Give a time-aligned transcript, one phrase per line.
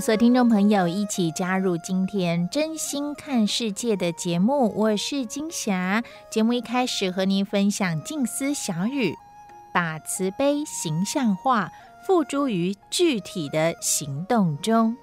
[0.00, 6.02] 所有听众朋友一起加入今天真心看世界的节目，我是金霞。
[6.30, 9.14] 节目一开始和您分享静思小语，
[9.74, 11.70] 把慈悲形象化，
[12.06, 14.96] 付诸于具体的行动中。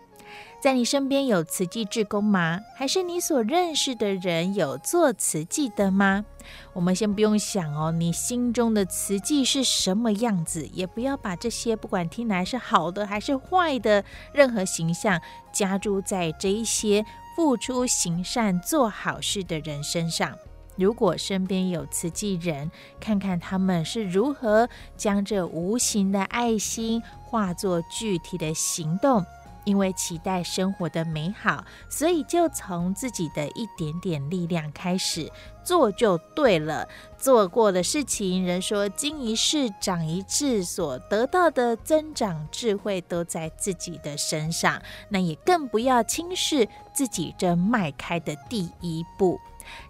[0.59, 2.59] 在你身边有慈济志工吗？
[2.75, 6.25] 还是你所认识的人有做慈济的吗？
[6.73, 15.21] 我们先不用想哦，你心中的慈济是什么样子，也不要把这些不管听来是好的还是坏的任何形象
[15.53, 20.35] 加诸在这一些付出行善做好事的人身上。
[20.75, 29.25] 如果身边有慈济人，看看他们是如何将这无形的爱心化作具体的行动。
[29.67, 35.29] 因为期待生活的美好，所以就从自己的一点点力量开始
[35.61, 36.87] 做就对了。
[37.17, 44.81] 做过的事情，人说经一事长一智，所得到的增长智慧都在自己的身上。
[45.09, 49.37] 那也更不要轻视自己这迈开的第一步。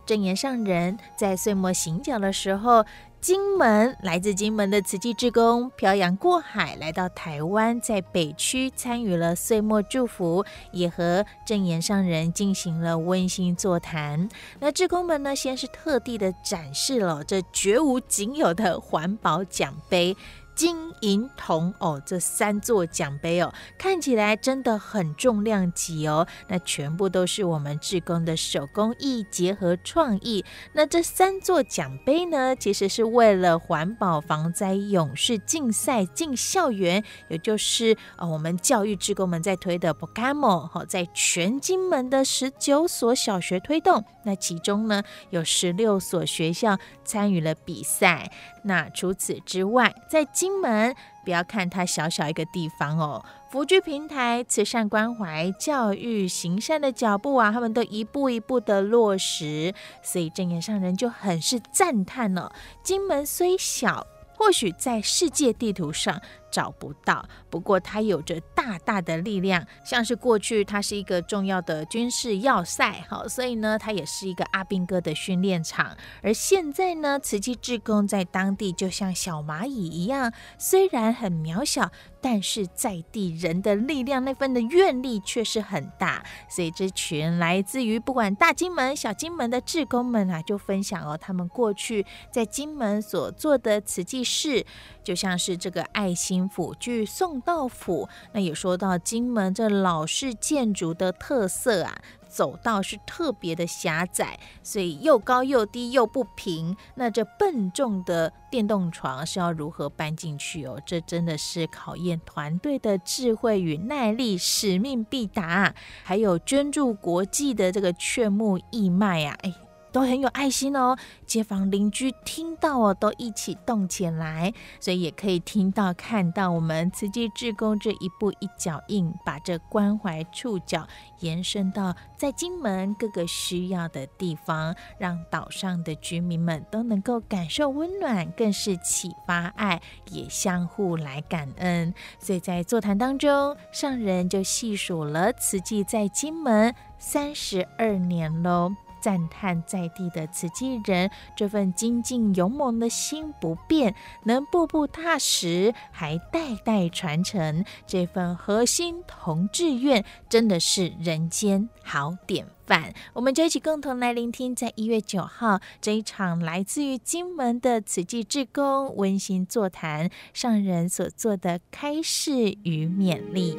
[0.08, 2.84] 正言上人在岁末行脚的时候。
[3.20, 14.30] 金门来自金门的慈济志工漂洋过海来到台湾，在北区参与了岁末祝福，也和正言上人进行了温馨座谈。
[14.60, 20.16] 那志工们呢，先是特地的展示了这绝无仅有的环保奖杯。
[20.58, 26.28] 金银铜哦，这三座奖杯哦，看起来真的很重量级哦。
[26.48, 30.44] 那全部都是我们志工的手工艺结合创意。
[30.74, 44.04] 那这三座奖杯呢，其实是为了环保防灾勇士竞赛进校园，也就是呃我们教育志工们在推的 POCAMO 好，在全金门的十九所小学推动。
[44.24, 48.32] 那其中呢，有十六所学校参与了比赛。
[48.64, 66.22] 那除此之外，在金金门，不要看它小小一个地方哦，福聚平台慈善关怀、教育行善的脚步啊，他们都一步一步的落实，所以正言上人就很是赞叹了、金门虽小，或许在世界地图上。
[66.52, 75.96] 找不到，不过它有着大大的力量，像是过去它是一个重要的军事要塞，好，所以呢，它也是一个阿兵哥的训练场。
[76.22, 81.92] 而现在呢，慈济志工在当地就像小蚂蚁一样，虽然很渺小，
[82.22, 86.24] 但是在地人的力量那份的愿力却是很大。
[86.50, 94.66] 所以这群来自于不管大金门、小金门的志工们啊，就分享哦，他们过去在金门所做的慈济事，
[95.08, 96.50] 就像是这个爱心。
[96.50, 101.98] 府，据送到府，那也说到金门这老式建筑的特色啊，
[102.28, 106.76] 走道是特别的狭窄，所以又高又低又不平。
[106.96, 110.78] 那这笨重的电动床是要如何搬进去哦？
[110.86, 115.74] 这真的是考验团队的智慧与耐力，使命必达。
[116.04, 119.67] 还有捐助国际的这个劝募义卖啊，哎。
[119.92, 130.88] 都很有爱心哦，街坊邻居听到哦，都一起动起来，所以也可以听到看到我们慈济志工这一步一脚印，把这关怀触角
[131.20, 139.82] 延伸到在金门各个需要的地方，让岛上的居民们都能够感受温暖，更是启发爱，
[140.12, 141.94] 也相互来感恩。
[142.20, 148.72] 所以在座谈当中，上人就细数了慈济在金门三十二年喽。
[149.08, 153.96] 赞叹在地的慈济人这份精进勇猛的心不变，
[154.26, 162.94] 能步步踏实，还代代传承这份核心同志愿，真的是人间好典范。
[163.14, 173.58] 我们就一起共同来聆听，在一月九号这一场来自于金门的慈济志工温馨座谈上人所做的开示与勉励。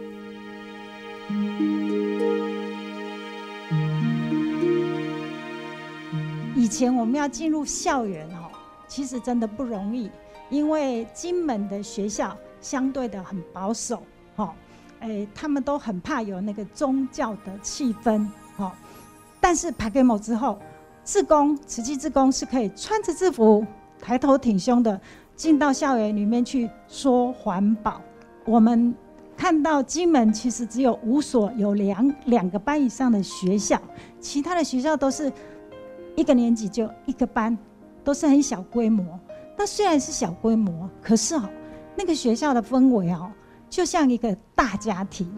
[6.69, 8.53] 以前我们要进入校园哦，
[8.87, 10.11] 其实真的不容易，
[10.50, 14.03] 因为金门的学校相对的很保守，
[14.37, 14.55] 哈，
[15.00, 18.70] 哎，他们都很怕有那个宗教的气氛，哈。
[19.41, 20.59] 但是爬给某之后，
[21.06, 23.65] 志工慈济志工是可以穿着制服，
[23.99, 25.00] 抬头挺胸的
[25.35, 27.99] 进到校园里面去说环保。
[28.44, 28.94] 我们
[29.38, 33.81] 看到金门其实只有五所有两两个班以上的学校，
[34.20, 35.32] 其他的学校都是。
[36.19, 37.56] 一个年级就一个班，
[38.03, 39.17] 都是很小规模。
[39.56, 41.49] 那虽然是小规模，可是哦，
[41.97, 43.31] 那个学校的氛围哦，
[43.70, 45.32] 就像一个大家庭。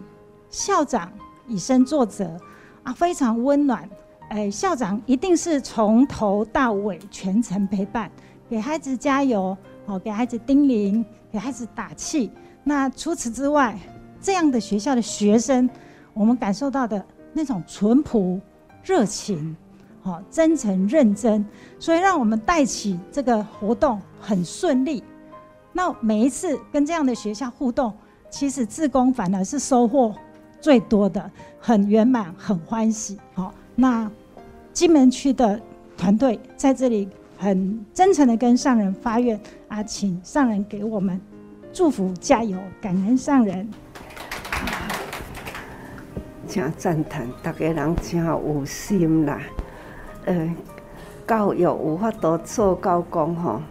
[0.49, 1.13] 校长
[1.47, 2.35] 以身作则
[2.81, 3.87] 啊，非常温暖。
[4.29, 8.09] 哎，校长一定是从头到尾全程陪伴，
[8.49, 9.55] 给孩子加油，
[9.85, 12.31] 哦，给孩子叮咛，给孩子打气。
[12.63, 13.77] 那除此之外，
[14.19, 15.69] 这样的学校的学生，
[16.15, 18.41] 我们感受到的那种淳朴、
[18.83, 19.55] 热情。
[20.01, 21.45] 好，真诚认真，
[21.79, 25.03] 所以让我们带起这个活动很顺利。
[25.71, 27.93] 那每一次跟这样的学校互动，
[28.29, 30.13] 其实自工反而是收获
[30.59, 33.17] 最多的，很圆满，很欢喜。
[33.33, 34.09] 好，那
[34.73, 35.61] 金门区的
[35.95, 37.07] 团队在这里
[37.37, 41.21] 很真诚的跟上人发愿啊，请上人给我们
[41.71, 43.69] 祝福加油，感恩上人。
[46.47, 49.39] 真赞叹，大家人真有心啦。
[50.25, 50.53] 呃，
[51.27, 53.61] 教育有法度做到讲吼，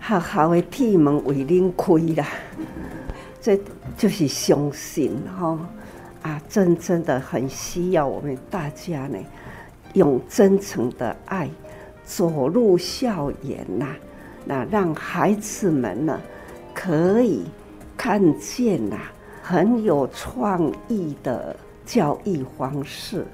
[0.00, 2.28] 学校的铁门为恁开啦，
[3.40, 3.58] 这
[3.96, 5.58] 就是相信吼
[6.22, 9.18] 啊，真真的很需要我们大家呢，
[9.94, 11.50] 用真诚的爱
[12.04, 13.86] 走入校园呐，
[14.44, 16.20] 那让孩子们呢
[16.72, 17.44] 可以
[17.96, 18.96] 看见呐，
[19.42, 23.26] 很有创意的教育方式。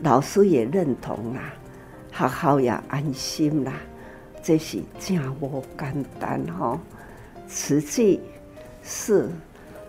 [0.00, 1.52] 老师也认同啦，
[2.12, 3.72] 学校也安心啦，
[4.42, 6.78] 这是真无简单吼。
[7.48, 8.20] 慈济
[8.82, 9.28] 是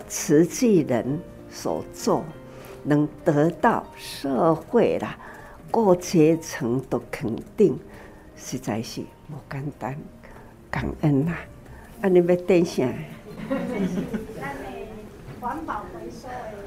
[0.07, 1.19] 慈济人
[1.51, 2.23] 所做，
[2.83, 5.17] 能得到社会啦
[5.69, 7.79] 各阶层的肯定，
[8.35, 9.95] 实在是无简单，
[10.71, 11.37] 感恩啦。
[12.01, 12.87] 啊，你要点啥？
[15.39, 16.57] 环保回收的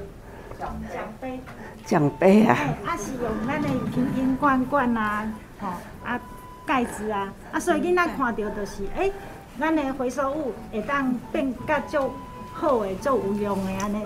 [0.59, 0.75] 奖
[1.19, 1.39] 杯。
[1.85, 2.57] 奖杯啊！
[2.85, 5.67] 啊是用咱的瓶瓶罐罐啊，吼
[6.05, 6.19] 啊
[6.65, 9.13] 盖子啊，啊所以囡仔看到就是，哎、欸，
[9.59, 12.11] 咱的回收物会当变甲足
[12.53, 13.97] 好诶，足有用诶安尼。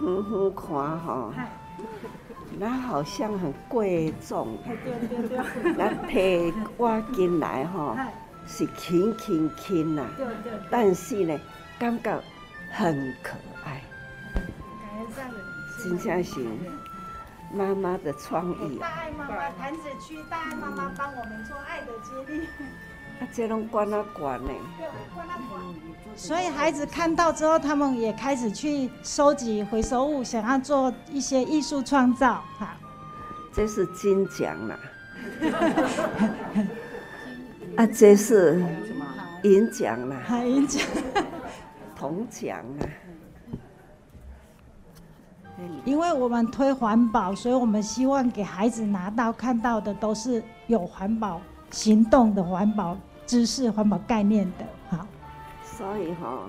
[0.00, 1.32] 远远看吼，
[2.58, 4.56] 那好像很贵重。
[4.64, 5.38] 对对对。
[5.74, 7.96] 咱提我进来吼，
[8.46, 10.04] 是轻轻轻呐。
[10.16, 10.52] 对对。
[10.70, 11.38] 但是呢，
[11.78, 12.20] 感觉
[12.70, 13.82] 很可爱。
[14.34, 15.30] 感觉上
[15.84, 16.46] 真正是。
[17.52, 18.78] 妈妈的创意。
[18.78, 22.40] 大爱妈妈潭子区，大爱妈妈帮我们做爱的接力。
[23.20, 24.50] 啊，这种关啊管呢？
[26.16, 32.42] 所以孩子看到之后，他们也开始去收集回收物，想要做一些艺术创造。
[32.58, 32.74] 哈，
[33.52, 34.76] 这是金奖啦。
[37.76, 38.64] 啊，这是
[39.44, 40.16] 银奖啦。
[40.42, 40.82] 银奖。
[41.94, 42.86] 铜奖啦。
[45.84, 52.96] 因为我们推环保，所以我们希望给孩子拿到看到的都是有环保行动的环保
[53.26, 54.66] 知识、环保概念的。
[54.96, 55.06] 好，
[55.62, 56.40] 所以哈、哦，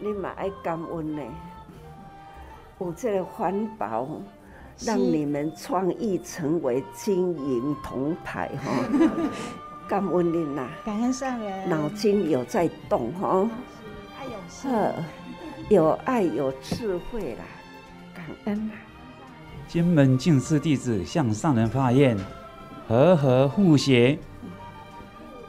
[0.00, 1.22] 你们爱感恩呢，
[2.80, 4.08] 有这个环保，
[4.80, 8.72] 让你们创意成为金银铜牌哈，
[9.88, 13.48] 感恩你呐，感恩上人，脑筋有在动哈，
[14.18, 14.70] 爱有心，
[15.68, 17.44] 有爱有智慧啦。
[19.66, 22.16] 金门静思弟子向上人发愿，
[22.86, 24.18] 和和互协，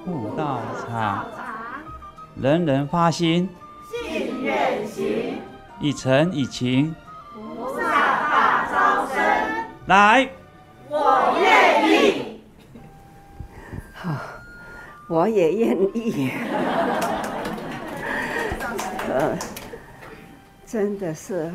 [0.03, 1.25] 护道场，
[2.41, 3.47] 人人发心，
[3.91, 5.37] 信愿行，
[5.79, 6.95] 以诚以情，
[7.33, 9.15] 菩萨大招生。
[9.87, 10.27] 来，
[10.89, 12.41] 我愿意。
[13.93, 14.15] 好，
[15.07, 16.31] 我也愿意。
[19.07, 19.37] 呃，
[20.65, 21.51] 真的是。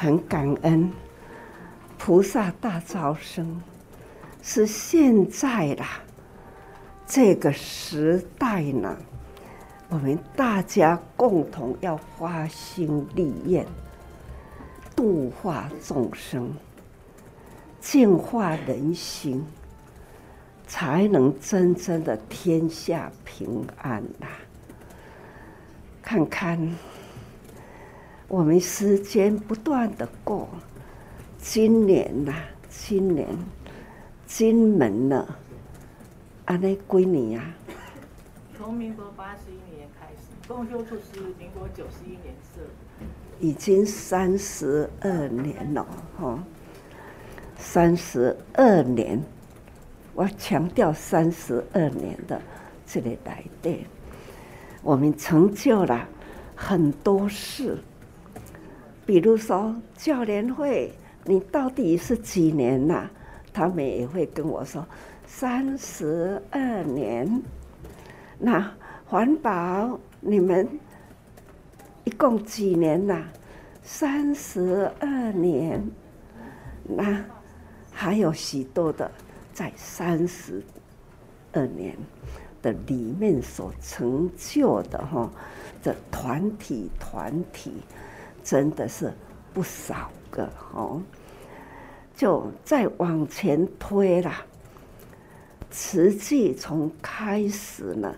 [0.00, 0.92] 很感恩，
[1.98, 3.60] 菩萨大招生
[4.40, 6.00] 是现在啦，
[7.04, 8.96] 这个时代呢，
[9.88, 13.66] 我们大家共同要发心立愿，
[14.94, 16.48] 度化众生，
[17.80, 19.44] 净化人心，
[20.68, 24.28] 才能真正的天下平安呐。
[26.00, 26.72] 看看。
[28.28, 30.46] 我们时间不断的过，
[31.38, 33.26] 今年呐、啊，今年
[34.26, 35.38] 金门了，
[36.44, 37.54] 安尼几年啊？
[38.58, 42.60] 从民国八十一年开始，共修处是民国九十一年设，
[43.40, 45.86] 已经三十二年了，
[46.20, 46.38] 哦，
[47.56, 49.18] 三十二年，
[50.12, 52.38] 我强调三十二年的
[52.86, 53.86] 这里来的，
[54.82, 56.06] 我们成就了
[56.54, 57.78] 很多事，
[59.08, 60.92] 比如说教联会，
[61.24, 63.08] 你到底是几年呐、
[63.54, 64.86] 他们也会跟我说
[65.26, 67.42] 三十二年。
[68.38, 68.70] 那
[69.06, 70.68] 环保你们
[72.04, 73.24] 一共几年呐？
[73.82, 75.82] 三十二年。
[76.84, 77.24] 那
[77.90, 79.10] 还有许多的
[79.54, 80.62] 在三十
[81.54, 81.96] 二年
[82.60, 85.30] 的里面所成就的哈，
[85.82, 87.72] 这团体团体
[88.48, 89.12] 真的是
[89.52, 91.02] 不少个哦。
[92.16, 94.42] 就再往前推啦，
[95.70, 98.14] 慈济从开始呢。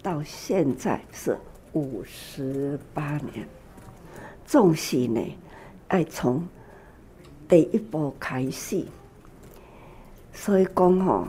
[0.00, 1.36] 到现在是
[1.72, 3.46] 五十八年，
[4.46, 5.20] 总是呢，
[5.88, 6.46] 爱从
[7.48, 8.84] 第一步开始，
[10.32, 11.26] 所以讲吼，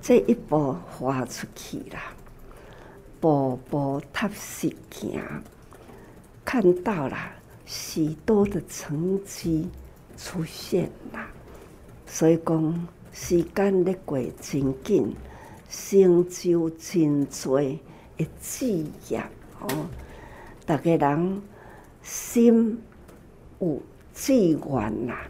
[0.00, 1.98] 这一步划出去了，
[3.20, 5.20] 步步踏实行，
[6.46, 7.18] 看到了
[7.66, 9.68] 许多的成绩
[10.16, 11.20] 出现了，
[12.06, 15.14] 所以讲时间咧过真紧。
[15.68, 17.80] 成就真多的
[18.40, 19.20] 志业
[19.60, 19.88] 哦，
[20.64, 21.42] 大家人
[22.02, 22.80] 心
[23.58, 23.82] 有
[24.14, 25.26] 志愿啦，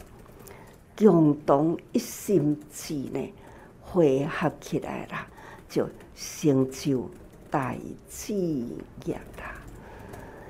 [0.95, 3.33] 共同一心志呢，
[3.81, 5.27] 汇合起来啦，
[5.71, 7.11] 就成就
[7.51, 7.75] 大
[8.11, 9.56] 志业啦。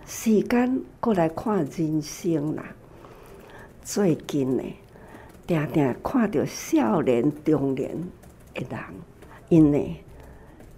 [0.07, 2.65] 时间过来看人生啦，
[3.83, 4.63] 最近呢，
[5.49, 7.91] 常常看到少年、中年
[8.55, 8.81] 的人。
[9.49, 9.97] 因为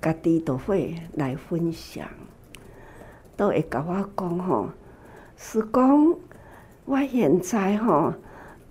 [0.01, 2.09] 家己都会来分享，
[3.37, 4.71] 都会甲我讲吼，
[5.37, 6.15] 是讲
[6.87, 8.15] 我现在吼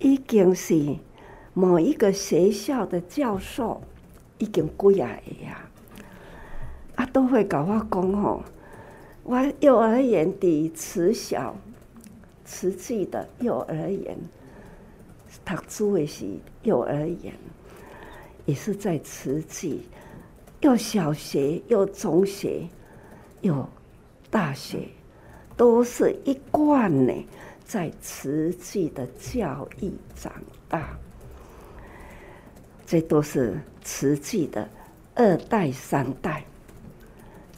[0.00, 0.96] 已经是
[1.54, 3.80] 某一个学校的教授，
[4.38, 5.68] 已经几啊个呀，
[6.96, 8.42] 啊都会甲我讲吼，
[9.28, 11.54] 我幼儿园的慈小，
[12.46, 14.16] 慈济的幼儿园，
[15.44, 16.26] 读书的是
[16.62, 17.34] 幼儿园。
[18.46, 19.82] 也是在慈济，
[20.60, 22.66] 有小学，有中学，
[23.42, 23.68] 有
[24.30, 24.88] 大学，
[25.58, 27.12] 都是一贯呢，
[27.66, 30.32] 在慈济的教育长
[30.70, 30.98] 大。
[32.86, 34.66] 这都是慈济的
[35.14, 36.42] 二代三代，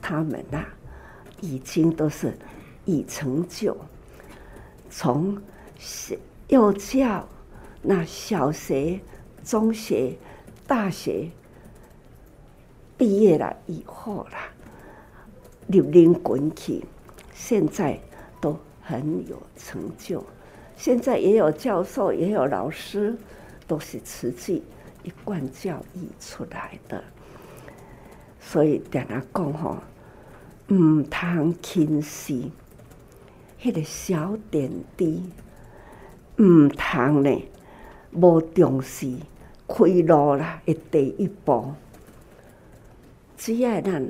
[0.02, 0.74] 他们呐、啊，
[1.40, 2.36] 已经都是
[2.84, 3.76] 已成就，
[4.88, 5.40] 从
[6.48, 7.28] 幼教
[7.82, 9.00] 那小学、
[9.44, 10.16] 中学。
[10.66, 11.28] 大学
[12.96, 14.52] 毕业了以后啦，
[15.66, 16.84] 入灵滚起，
[17.34, 17.98] 现在
[18.40, 20.24] 都很有成就。
[20.76, 23.18] 现在也有教授，也有老师，
[23.66, 24.62] 都是慈济
[25.02, 27.02] 一贯教育出来的。
[28.40, 29.76] 所以跟他讲吼，
[30.72, 32.34] 唔通轻视，
[33.60, 35.22] 迄个小点滴，
[36.36, 37.42] 唔通呢，
[38.12, 39.16] 无重视。
[39.72, 41.72] 开路啦的第一步，
[43.36, 44.04] 只要咱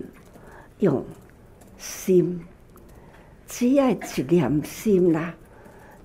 [0.79, 1.05] 用
[1.77, 2.41] 心，
[3.47, 5.35] 只要一念心啦，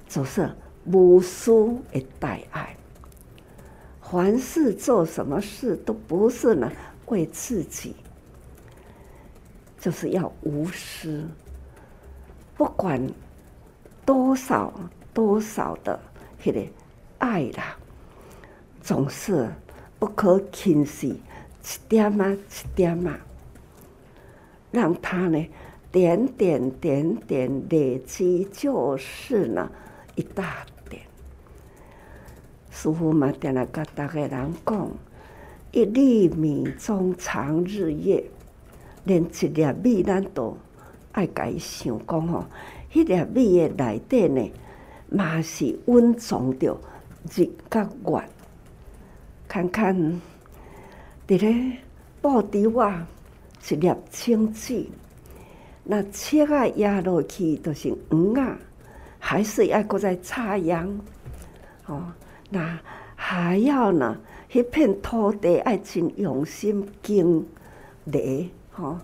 [0.10, 1.54] 就是无私
[1.90, 2.76] 的大爱。
[4.02, 6.70] 凡事做什么事都不是呢
[7.06, 7.96] 为自己，
[9.86, 11.24] 就是要无私，
[12.58, 13.00] 不管
[14.04, 14.74] 多少
[15.14, 16.00] 多少的
[16.42, 16.60] 迄个
[17.20, 17.78] 爱啦。
[18.82, 19.48] 总是
[20.00, 21.20] 不可轻视，一
[21.88, 23.20] 点啊，一点啊，
[24.72, 25.48] 让他呢
[25.92, 29.72] 点点点点累积，就是呢
[30.16, 31.04] 一大点。
[32.72, 34.90] 师傅嘛，点了个大概人讲，
[35.72, 38.24] 一粒米中藏日月，
[39.06, 40.58] 连一粒米咱都
[41.14, 42.46] 爱该想讲吼，
[42.92, 44.52] 迄粒米的内底呢，
[45.10, 46.78] 嘛是蕴藏着
[47.34, 48.24] 日甲月。
[49.48, 49.96] 看看，
[51.28, 51.78] 伫咧
[52.22, 53.08] 布丁啊，
[53.70, 54.90] 一粒清水，
[55.84, 58.58] 那切啊压落去都是黄啊，
[59.20, 61.00] 还是要搁再插秧，
[61.86, 62.12] 哦，
[62.50, 62.78] 那
[63.16, 64.18] 还要呢，
[64.52, 67.46] 迄片土地爱真用心经
[68.12, 68.98] 营，吼，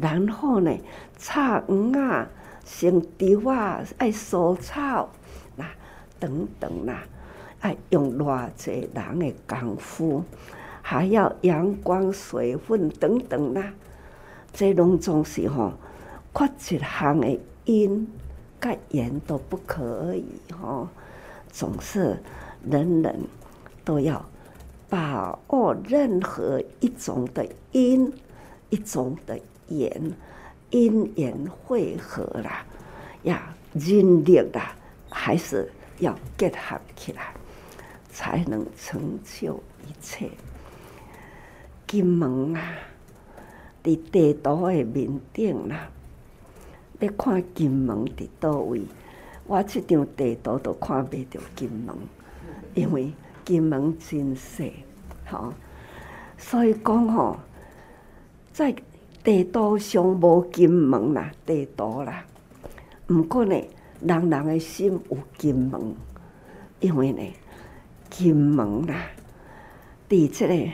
[0.00, 0.70] 然后呢，
[1.18, 2.28] 插黄啊，
[2.64, 5.08] 生稻啊，爱蔬草，
[5.56, 5.64] 那
[6.20, 7.02] 等等啦，
[7.60, 10.22] 爱用偌济人的功夫，
[10.82, 13.72] 还要阳光、水分等等啦，
[14.52, 15.72] 这拢总是吼，
[16.34, 18.06] 缺一项的阴，
[18.60, 20.24] 跟阳都不可以
[20.60, 20.88] 哦，
[21.50, 22.18] 总是
[22.68, 23.20] 人人
[23.84, 24.24] 都要
[24.88, 28.12] 把握任何一种的因，
[28.74, 29.38] 一种的
[29.68, 29.90] 阳。
[30.70, 32.66] 阴阳汇合啦，
[33.22, 34.74] 呀，人力啦，
[35.08, 37.32] 还是要结合起来，
[38.10, 40.28] 才能成就一切。
[41.86, 42.74] 金门啊，
[43.84, 45.88] 伫地图的面顶啦，
[46.98, 48.82] 要看金门伫倒位，
[49.46, 51.94] 我这张地图都看不到金门，
[52.74, 53.12] 因为
[53.44, 54.64] 金门真小，
[55.30, 55.52] 吼，
[56.36, 57.38] 所以讲吼，
[58.54, 58.74] 在。
[59.24, 62.22] 地图上无金门啦，地图啦。
[63.08, 63.56] 毋过呢，
[64.02, 65.94] 人人的心有金门，
[66.80, 67.22] 因为呢，
[68.10, 69.06] 金门啦，
[70.10, 70.72] 伫即个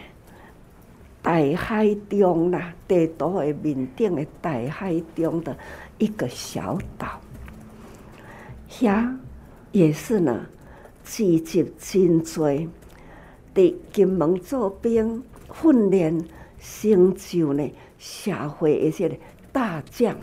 [1.23, 5.57] 大海中啦，地图的面顶的大海中的
[5.99, 7.21] 一个小岛，
[8.69, 9.17] 遐
[9.71, 10.45] 也是呢，
[11.05, 12.51] 聚集真多
[13.55, 15.23] 伫金门做兵
[15.63, 16.21] 训练
[16.61, 17.73] 成就呢。
[17.99, 19.21] 社会一些
[19.52, 20.17] 大将，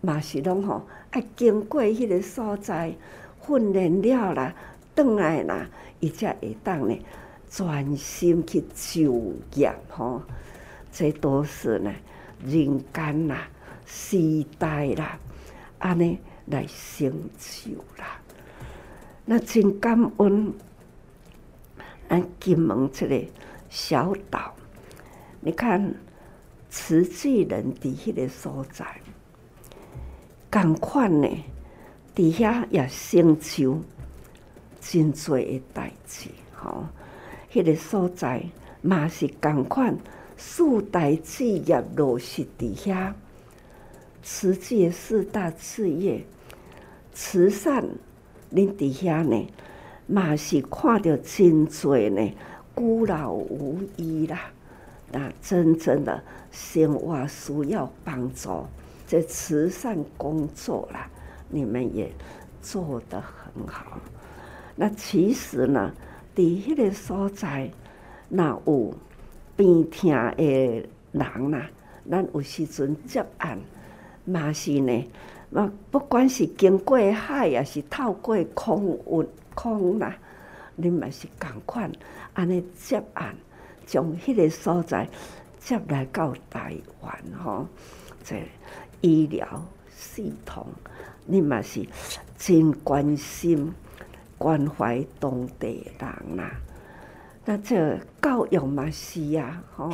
[0.00, 2.94] 嘛是拢吼爱经过迄个所在
[3.44, 4.54] 训练了啦，
[4.94, 5.66] 转来啦，
[5.98, 6.96] 伊才会当呢
[7.48, 10.22] 专心去就业吼。
[10.92, 11.92] 这都是呢
[12.44, 13.48] 人间啦、
[13.84, 15.18] 时代啦，
[15.80, 16.16] 安尼
[16.46, 18.20] 来成就啦。
[19.24, 20.52] 那真感恩，
[22.08, 23.20] 咱金门这个
[23.68, 24.54] 小岛，
[25.40, 25.94] 你看。
[26.72, 28.86] 慈济人伫迄个所在，
[30.48, 31.28] 共款呢，
[32.14, 33.80] 伫遐也成就
[34.80, 36.84] 真多的代志，吼。
[37.52, 38.44] 迄个所在
[38.82, 39.98] 嘛是共款，
[40.36, 43.12] 四大志业落实伫遐。
[44.22, 46.24] 慈济四大事业，
[47.12, 47.84] 慈善，
[48.54, 49.44] 恁伫遐呢，
[50.06, 52.32] 嘛是看到真多呢，
[52.76, 54.52] 孤老无依啦。
[55.12, 58.64] 那真正的生活需要帮助，
[59.06, 61.08] 这慈善工作啦，
[61.48, 62.12] 你们也
[62.62, 63.98] 做得很好。
[64.76, 65.92] 那其实呢，
[66.34, 67.68] 在迄个所在，
[68.28, 68.94] 那有
[69.56, 71.64] 病痛的人呐，
[72.08, 73.58] 咱有时阵接案，
[74.24, 75.10] 嘛是呢，
[75.50, 80.16] 那不管是经过海，也是透过空运空啦，
[80.76, 81.90] 你嘛是赶快
[82.32, 83.34] 安尼接案。
[83.90, 85.08] 从迄个所在
[85.58, 87.66] 接来到台湾吼，
[88.22, 88.40] 这
[89.00, 89.60] 医疗
[89.92, 90.64] 系统，
[91.26, 91.84] 你嘛是
[92.38, 93.74] 真关心
[94.38, 96.52] 关怀当地人啦。
[97.44, 99.92] 那这教育嘛是啊，吼，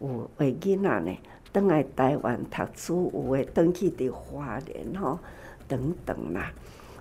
[0.00, 1.16] 有为囡仔呢，
[1.50, 5.18] 等来台湾读书，有诶登去伫华联吼，
[5.66, 6.52] 等等啦，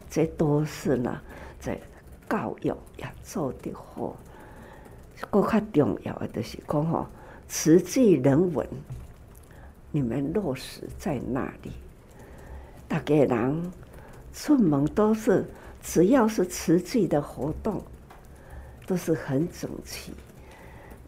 [0.10, 1.20] 这都是呢，
[1.60, 1.78] 这
[2.30, 4.16] 教育也做得好。
[5.30, 7.08] 更较重要的就是讲吼，
[7.48, 8.68] 慈济人文，
[9.92, 11.72] 你们落实在那里？
[12.88, 13.72] 大家人
[14.34, 15.46] 出门都是，
[15.82, 17.84] 只要是慈济的活动，
[18.86, 20.14] 都是很整齐，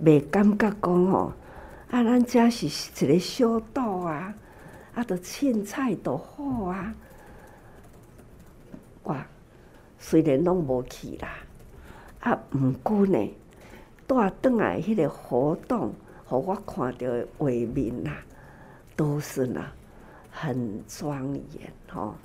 [0.04, 1.34] 袂感觉讲吼，
[1.90, 4.34] 啊，咱家是一个小岛啊，
[4.94, 6.96] 啊，都凊彩都好啊，
[9.04, 9.26] 哇，
[10.00, 11.30] 虽然拢无去啦，
[12.20, 13.32] 啊，毋过呢。
[14.08, 15.94] 带转来迄个活动，
[16.26, 18.12] 互我看到的画面呐，
[18.96, 19.66] 都是呢
[20.32, 22.16] 很庄严吼。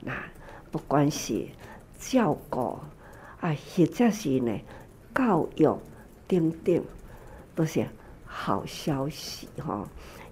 [0.00, 0.12] 那
[0.70, 1.46] 不管是
[1.98, 2.78] 教育
[3.40, 4.60] 啊，或者是呢
[5.14, 5.78] 教育
[6.28, 6.84] 等等，
[7.54, 7.86] 都是
[8.24, 9.86] 好消息吼，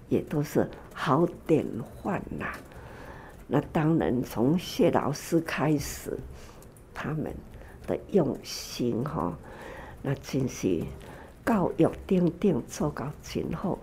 [0.09, 1.65] 也都是好典
[2.01, 2.47] 范呐。
[3.47, 6.17] 那当然从谢老师开始，
[6.93, 7.33] 他们
[7.85, 9.33] 的用心吼。
[10.05, 10.83] 那真是
[11.45, 13.79] 教育顶顶做到真好，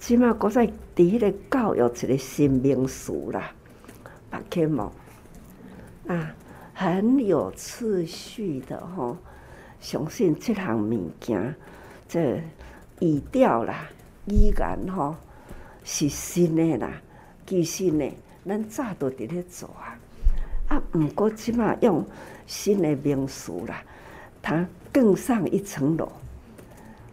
[0.00, 3.52] 起码搁在伫迄个教育一个新名词啦，
[4.28, 4.92] 把克毛
[6.08, 6.34] 啊，
[6.74, 9.16] 很有次序的吼，
[9.80, 11.54] 相信这项物件，
[12.08, 12.42] 这
[12.98, 13.88] 语调啦、
[14.26, 15.14] 语言吼
[15.84, 17.00] 是新的啦，
[17.46, 18.12] 其实呢，
[18.44, 19.94] 咱早都伫咧做啊，
[20.66, 22.04] 啊，毋过起码用
[22.44, 23.84] 新的名词啦，
[24.42, 24.66] 他。
[24.92, 26.10] 更上一层楼，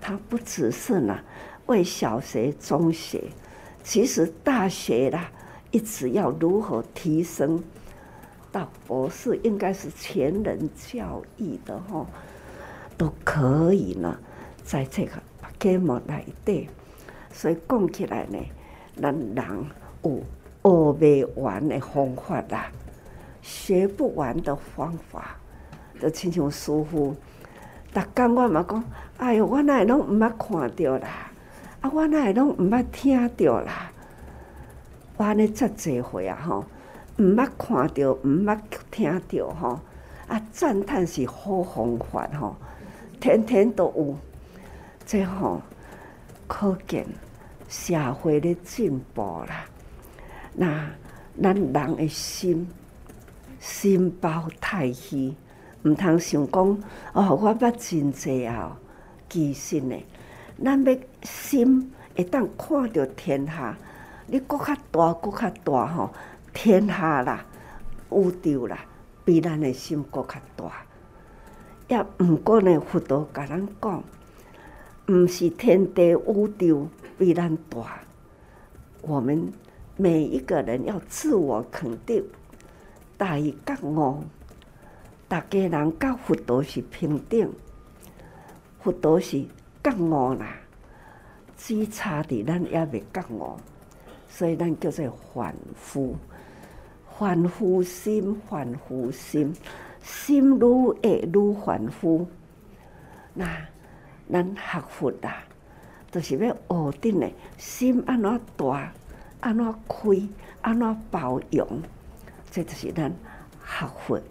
[0.02, 1.20] 它不只是呢
[1.68, 3.24] 为小学、中学，
[3.84, 5.30] 其实大学啦，
[5.72, 7.64] 一直要如何提升
[8.52, 12.06] 到博士，应该是全人教育的哈，
[12.98, 14.18] 都可以呢，
[14.64, 15.12] 在这个
[15.60, 16.68] 节目来对，
[17.32, 18.40] 所以讲起来呢，
[19.02, 19.66] 咱人
[20.04, 20.24] 有
[20.64, 22.72] 学不完的方法啦，
[23.42, 25.38] 学不完的方法，
[26.02, 27.16] 就亲像师父，
[27.98, 28.84] 逐工我嘛讲，
[29.18, 31.32] 哎哟，我哪会拢毋捌看到啦，
[31.82, 33.92] 啊，我哪会拢毋捌听到啦。
[35.18, 36.64] 我安尼遮济岁啊吼，
[37.18, 38.60] 毋捌看到，毋捌
[38.92, 39.80] 听到吼，
[40.28, 42.56] 啊赞叹是好方法吼，
[43.20, 44.16] 天天都有，
[45.04, 45.60] 这吼
[46.46, 47.04] 可见
[47.68, 49.66] 社会的进步啦。
[50.54, 50.88] 那
[51.42, 52.70] 咱人的心
[53.60, 55.34] 心包太虚，
[55.84, 56.64] 毋通想讲
[57.14, 58.78] 哦，我捌真济啊，
[59.30, 59.96] 其实呢，
[60.64, 63.78] 咱要心会当看到天下。
[64.30, 66.14] 你阁较大，阁较大吼！
[66.54, 67.46] 天下啦，
[68.12, 68.78] 宇宙啦，
[69.24, 70.86] 比咱的心阁较大。
[71.88, 74.04] 也毋过呢，佛陀甲咱讲，
[75.08, 76.88] 毋是天地宇宙
[77.18, 78.02] 比咱大。
[79.02, 79.54] 我们
[79.96, 82.22] 每一个人要自我肯定，
[83.18, 84.24] 大于觉悟。
[85.28, 87.52] 大家人甲佛陀是平等，
[88.80, 89.46] 佛陀是
[89.84, 90.56] 觉悟啦，
[91.58, 93.58] 只差伫咱也未觉悟。
[94.30, 96.16] 所以咱叫做凡夫，
[97.18, 99.54] 凡夫心，凡夫心，
[100.02, 102.26] 心愈会愈凡夫。
[103.34, 103.46] 那
[104.32, 105.44] 咱学佛啦，
[106.10, 108.94] 就是要学定的心安怎大，
[109.42, 110.10] 安怎开，
[110.62, 111.82] 安怎包容，
[112.50, 113.12] 这就是咱
[113.66, 114.22] 学佛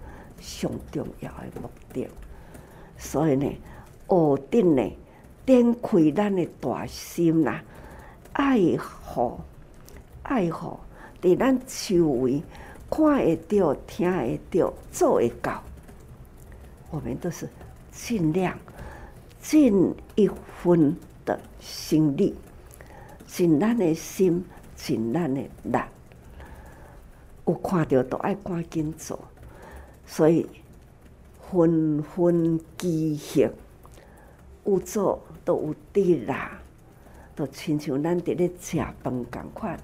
[0.40, 2.09] 上重要的目的。
[2.99, 3.51] 所以呢，
[4.09, 4.92] 学定的
[5.44, 7.62] 点开咱的大心啦，
[8.33, 9.44] 爱好。
[10.29, 10.77] 爱护，
[11.22, 12.42] 伫咱周围
[12.90, 15.62] 看会到、听会到、做会到，
[16.90, 17.49] 我们都是
[17.92, 18.59] 尽量
[19.40, 20.29] 尽一
[20.61, 22.35] 分的心力，
[23.25, 24.44] 尽咱的心，
[24.75, 25.79] 尽咱的力。
[27.46, 29.16] 有看到都爱赶紧做，
[30.07, 30.49] 所以
[31.51, 33.51] 分分机行，
[34.64, 36.59] 有做都有得啦，
[37.35, 39.79] 都亲像咱伫咧食饭共款。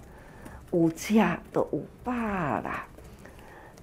[0.71, 1.15] 有吃
[1.53, 2.87] 都有饱啦，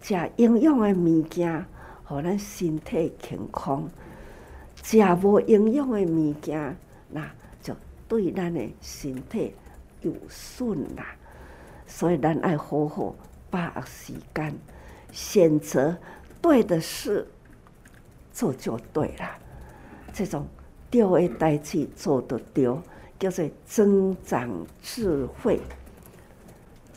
[0.01, 1.63] 食营养诶物件，
[2.03, 3.83] 互咱身体健康；
[4.81, 6.75] 食无营养诶物件，
[7.11, 7.29] 那
[7.61, 7.75] 就
[8.07, 9.53] 对咱诶身体
[10.01, 11.15] 有损啦。
[11.85, 13.13] 所以咱爱好好
[13.51, 14.51] 把握时间，
[15.11, 15.95] 选择
[16.41, 17.27] 对的事
[18.31, 19.29] 做就对了。
[20.13, 20.47] 这种
[20.89, 22.65] 对的代志做得对，
[23.19, 24.49] 叫做增长
[24.81, 25.59] 智慧。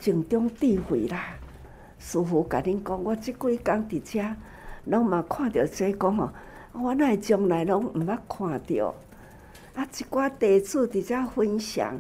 [0.01, 1.37] 增长智慧啦，
[1.99, 4.35] 师父甲恁讲，我即几工伫遮，
[4.87, 6.31] 拢嘛看到这讲吼，
[6.73, 8.95] 我哪会从来拢毋捌看到。
[9.75, 11.97] 啊，一寡弟子伫遮分享，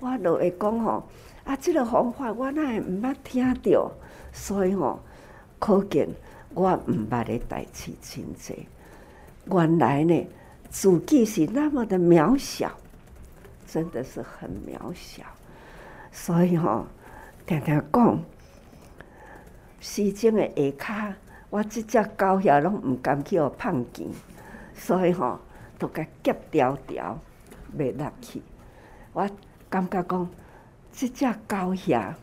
[0.00, 1.04] 我就会讲吼，
[1.44, 3.92] 啊，即个方法我哪会毋捌听到，
[4.32, 4.98] 所以吼，
[5.60, 6.08] 可见
[6.56, 8.66] 我毋捌的代志真济。
[9.44, 10.26] 原来呢，
[10.70, 12.72] 自己是那么的渺小，
[13.66, 15.22] 真的是很渺小，
[16.10, 16.86] 所以吼。
[17.46, 18.24] 听听讲，
[19.78, 21.14] 西京的下骹，
[21.50, 24.08] 我即只狗遐拢毋甘去互碰见，
[24.74, 25.38] 所以吼，
[25.78, 27.16] 都甲夹条条
[27.78, 28.42] 袂落去。
[29.12, 29.30] 我
[29.68, 30.28] 感觉讲，
[30.90, 32.14] 即只狗遐，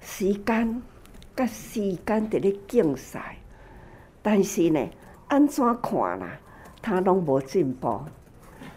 [0.00, 0.82] 时间
[1.36, 3.36] 甲时间伫咧竞赛，
[4.22, 4.88] 但是呢，
[5.28, 6.38] 安怎看啦，
[6.80, 8.00] 他拢无进步，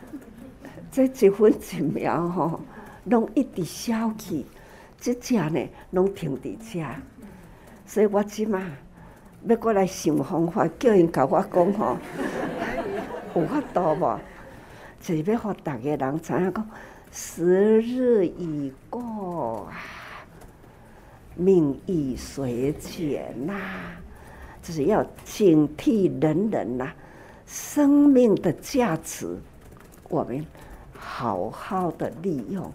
[0.92, 2.60] 这一分一秒吼。
[3.06, 4.46] 拢一直消去，
[5.00, 6.86] 即只呢拢停伫遮，
[7.86, 8.62] 所以我即马
[9.46, 11.98] 要过来想方法，叫因甲我讲吼，
[13.34, 14.20] 有法度无？
[15.00, 16.70] 就是要互逐个人知影讲，
[17.10, 19.70] 时日已过，
[21.38, 23.54] 命亦随减呐，
[24.62, 26.96] 就是要警惕人人呐、啊，
[27.46, 29.38] 生命的价值，
[30.10, 30.46] 我们
[30.94, 32.72] 好好的利用。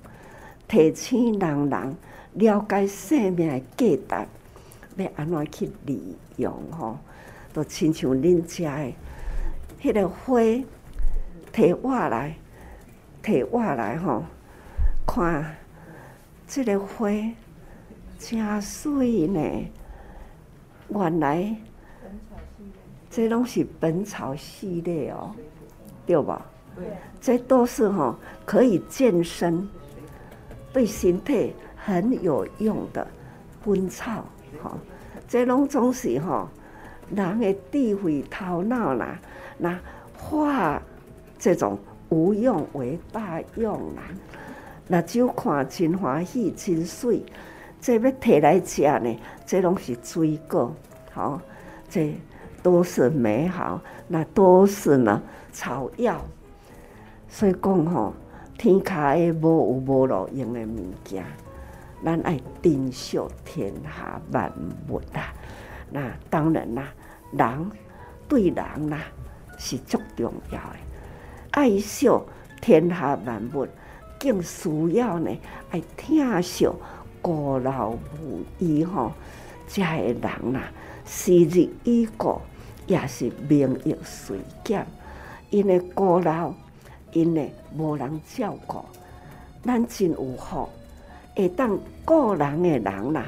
[0.69, 1.97] 提醒人人
[2.35, 4.25] 了解生命的价
[4.97, 6.97] 值，要安怎去利用吼？
[7.53, 8.95] 都亲像恁遮的，
[9.83, 10.41] 迄个花，
[11.53, 12.35] 摕我来，
[13.23, 14.25] 摕我来吼，
[15.07, 15.55] 看，
[16.49, 17.11] 这个花
[18.23, 19.41] 真水呢。
[20.89, 21.57] 原来，
[23.11, 25.35] 这拢是本草系列哦，
[26.07, 26.47] 对吧？
[26.77, 26.85] 对，
[27.21, 29.69] 这都是吼可以健身。
[30.73, 33.07] 对身体很有用的
[33.63, 34.25] 本草，
[34.63, 34.73] 哈，
[35.29, 36.49] 这拢总是哈
[37.15, 39.19] 人的智慧头脑啦，
[39.59, 39.79] 那
[40.17, 40.81] 化
[41.39, 44.03] 这种无用为大用啦，
[44.89, 47.23] 那就看真欢喜真水，
[47.83, 50.73] 这要摕来吃呢，这拢是水果，
[51.11, 51.41] 好，
[51.91, 52.15] 这
[52.63, 55.21] 都是美好，那都是呢
[55.53, 56.25] 草药，
[57.29, 58.15] 所以讲吼，
[58.57, 61.25] 天下的无有无路用的物件。
[62.05, 64.53] 咱爱珍惜天下万
[64.89, 65.33] 物啦，
[65.91, 66.85] 那当然啦，
[67.33, 67.71] 人
[68.29, 68.99] 对人啦
[69.59, 70.77] 是足重要的。
[71.51, 72.09] 爱惜
[72.61, 73.67] 天下万物，
[74.21, 75.37] 更需要呢
[75.71, 76.69] 爱疼惜
[77.23, 79.13] 孤老无依吼，
[79.69, 80.71] 遮个人啦，
[81.07, 82.43] 时日已过，
[82.87, 84.85] 也是名誉衰减。
[85.51, 86.53] 因为孤老，
[87.13, 88.85] 因为无人照顾，
[89.65, 90.69] 咱真有福。
[91.35, 93.27] 会当顾人的人啦，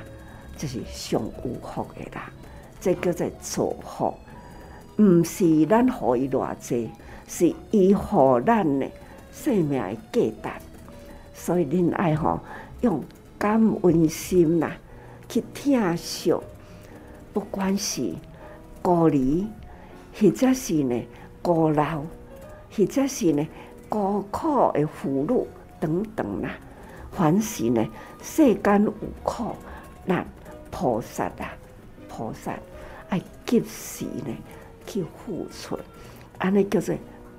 [0.57, 2.23] 就是上有福的人，
[2.81, 4.15] 这叫做造福。
[4.97, 6.91] 毋是咱予伊偌济，
[7.27, 7.97] 是伊予
[8.45, 8.91] 咱的
[9.33, 9.81] 生命
[10.13, 10.65] 的价值。
[11.35, 12.41] 所以恁爱吼
[12.81, 13.03] 用
[13.45, 14.75] 感恩心啦
[15.29, 16.35] 去疼惜，
[17.35, 18.15] 不管是
[18.81, 19.47] 孤儿，
[20.15, 21.03] 或者是呢
[21.43, 22.03] 孤老，
[22.75, 23.47] 或者是呢
[23.87, 25.47] 孤苦的妇女
[25.79, 26.53] 等等啦。
[27.13, 27.87] 凡是呢，
[28.23, 29.55] 世间有苦
[30.07, 30.27] 难，
[30.71, 31.53] 菩萨啊，
[32.09, 32.59] 菩萨
[33.11, 34.35] 爱及时呢
[34.87, 35.79] 去付出，
[36.39, 36.95] 安尼叫做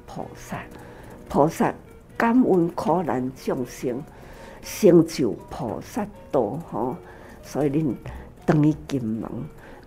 [0.05, 0.61] 菩萨。
[1.27, 1.73] 菩萨
[2.15, 4.03] 感恩苦难众生，
[4.65, 6.59] 成就菩萨道。
[6.69, 6.97] 吼，
[7.41, 7.93] 所以恁
[8.45, 9.29] 等于金门，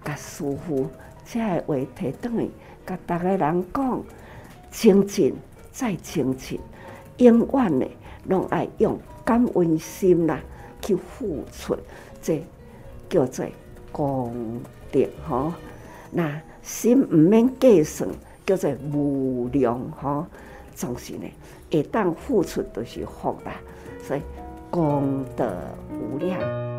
[0.03, 0.87] 甲师父
[1.27, 2.49] 这个话题等于
[2.87, 4.03] 甲大家人讲，
[4.71, 5.35] 清净
[5.73, 6.59] 再精进，
[7.19, 7.87] 永远呢
[8.25, 8.99] 拢爱用。
[9.25, 10.41] 感恩心啦，
[10.81, 11.77] 去付出，
[12.23, 12.43] 这
[13.11, 13.45] 叫做
[13.93, 14.59] 功
[14.91, 15.53] 德吼。
[16.11, 18.09] 那心唔免计算，
[18.47, 20.25] 叫做无量吼。
[20.75, 21.31] 总是呢，
[21.71, 23.61] 会当付出都是福啦，
[24.03, 24.23] 所以
[24.71, 25.47] 功德
[25.91, 26.78] 无量。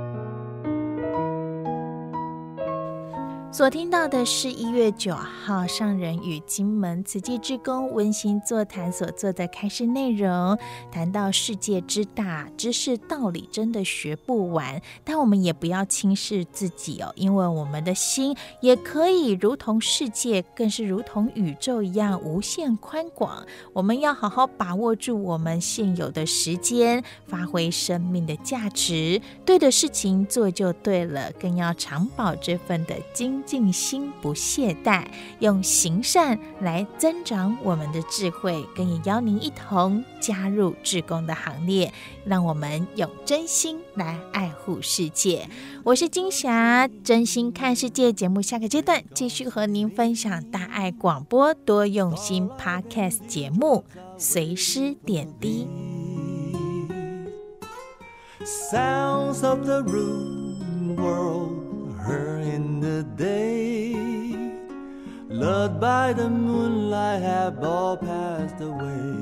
[3.51, 10.55] 所听到的是一月九号上人与金门慈济志工温馨座谈所做的开示内容，
[10.91, 23.43] 谈到世界之大，知识道理真的学不完，但我们也不要轻视自己哦，因为我们的心也可以如同世界，更是如同宇宙一样无限宽广。
[23.73, 33.38] 我们要好好把握住我们现有的时间，发挥生命的价值，对的事情做就对了，更要常保这份的精。
[33.45, 35.05] 静心不懈怠，
[35.39, 41.91] 用行善来增长我们的智慧，更也邀您一同加入志工的行列，
[42.25, 45.47] 让我们用真心来爱护世界。
[45.83, 53.83] 我是金霞，真心看世界节目，下个阶段继续和您分享大爱广播多用心 Podcast 节目，
[54.17, 55.67] 随师点滴。
[58.71, 59.83] Sounds of the
[60.95, 61.58] world.
[62.09, 63.93] Her in the day,
[65.29, 69.13] loved by the moonlight, have all passed away.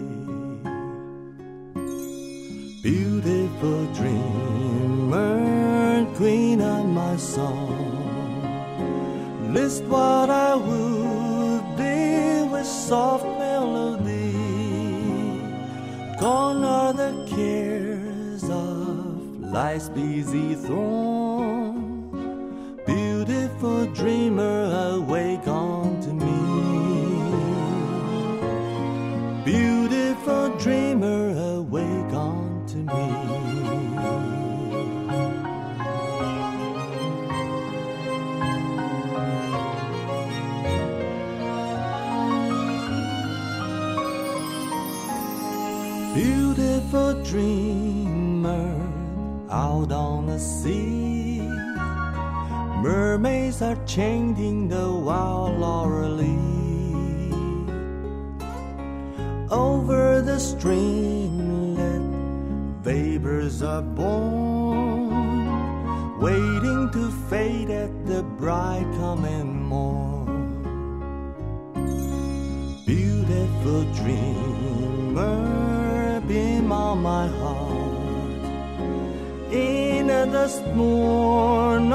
[2.82, 5.36] Beautiful dreamer,
[6.16, 8.32] queen of my song,
[9.54, 14.32] list what I would be with soft melody.
[16.22, 21.27] Gone are the cares of life's busy throng
[23.60, 26.26] beautiful dreamer, awake unto me.
[29.44, 33.08] Beautiful dreamer, awake unto me.
[46.14, 48.76] Beautiful dreamer
[49.50, 51.08] out on the sea
[53.60, 57.34] Are chanting the wild laurel leaf
[59.52, 62.04] over the streamlet.
[62.84, 65.10] Vapors are born,
[66.20, 70.54] waiting to fade at the bright coming morn.
[72.86, 75.32] Beautiful dreamer,
[76.28, 77.78] beam on my heart
[79.52, 81.92] in the morn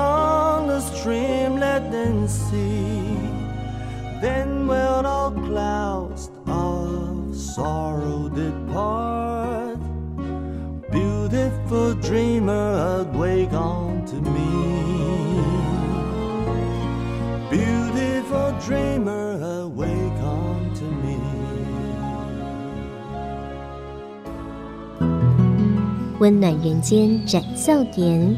[18.67, 21.19] dreamer, awake unto me.
[26.21, 28.37] 温暖人间展笑颜，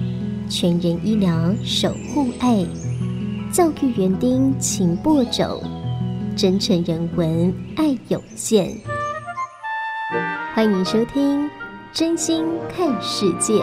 [0.49, 2.65] 全人医疗守护爱，
[3.53, 5.63] 教育园丁勤播种，
[6.35, 8.75] 真诚人文爱涌现。
[10.55, 11.45] 欢迎收听
[11.93, 12.43] 《真心
[12.75, 13.61] 看世界》。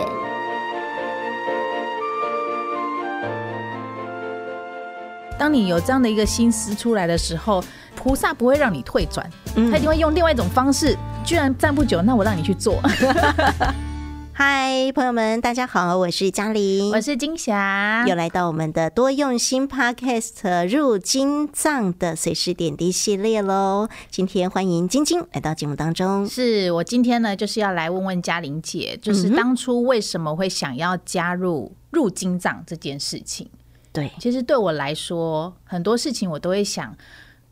[5.42, 7.64] 当你有这样的一个心思出来的时候，
[7.96, 10.96] 菩萨不会让你退转，他一定会用另外一种方式。
[11.26, 12.80] 居然站不久，那我让你去做。
[14.32, 23.90] 嗨，朋友们，大家好，我是嘉玲，我是金霞，又来到我们的多用心 Podcast 入金藏的随时点滴系列喽。
[24.12, 26.28] 今天欢迎晶晶来到节目当中。
[26.28, 33.50] 是我今天呢，就是要来问问嘉玲姐，就是当初为什么会想要加入入金藏这件事情？
[33.94, 36.96] 对，其实对我来说，很多事情我都会想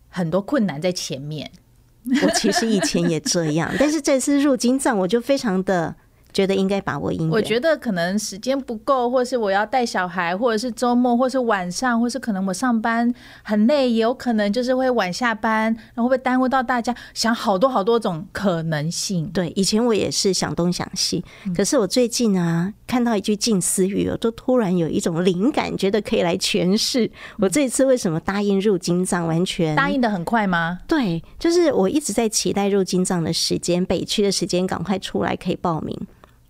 [0.09, 1.51] 很多困难在前面。
[2.23, 5.95] 我其实以前也这样， 但是这次入金藏，我就非常的。
[6.33, 7.33] 觉得应该把握音乐。
[7.33, 13.13] 我觉得可能时间不够，或是我要带小孩，或者是周末，或是晚上，或是可能我上班
[13.43, 16.93] 很累，也有可能就是会晚下班，然后会不会耽误到大家？
[17.13, 19.29] 想好多好多种可能性。
[19.33, 21.23] 对，以前我也是想东想西，
[21.55, 29.19] 可是我最近啊，看到一句近思语，我都突然有一种灵感，觉得可以来诠释我这一次为什么答应入金藏。
[29.29, 30.79] 完全答应的很快吗？
[30.87, 35.95] 对，就是我一直在期待入金藏的时间，北区的时间赶快出来，可以报名。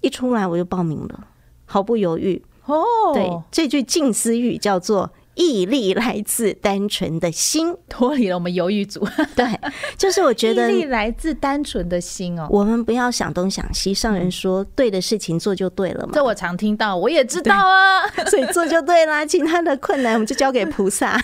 [0.01, 1.27] 一出来我就报名了，
[1.65, 2.41] 毫不犹豫。
[2.65, 2.83] 哦，
[3.13, 9.07] 对，这句近思语叫做“毅力来自单纯的心”，脱离了我们犹豫组。
[9.35, 9.59] 对，
[9.97, 12.47] 就是我觉得 毅力来自单纯的心哦。
[12.51, 16.12] 我们不要想东想西，上人说对的事情做就对了嘛。
[16.13, 19.25] 这我常听到，我也知道啊， 所以做就对啦。
[19.25, 21.19] 其他的困难我们就交给菩萨，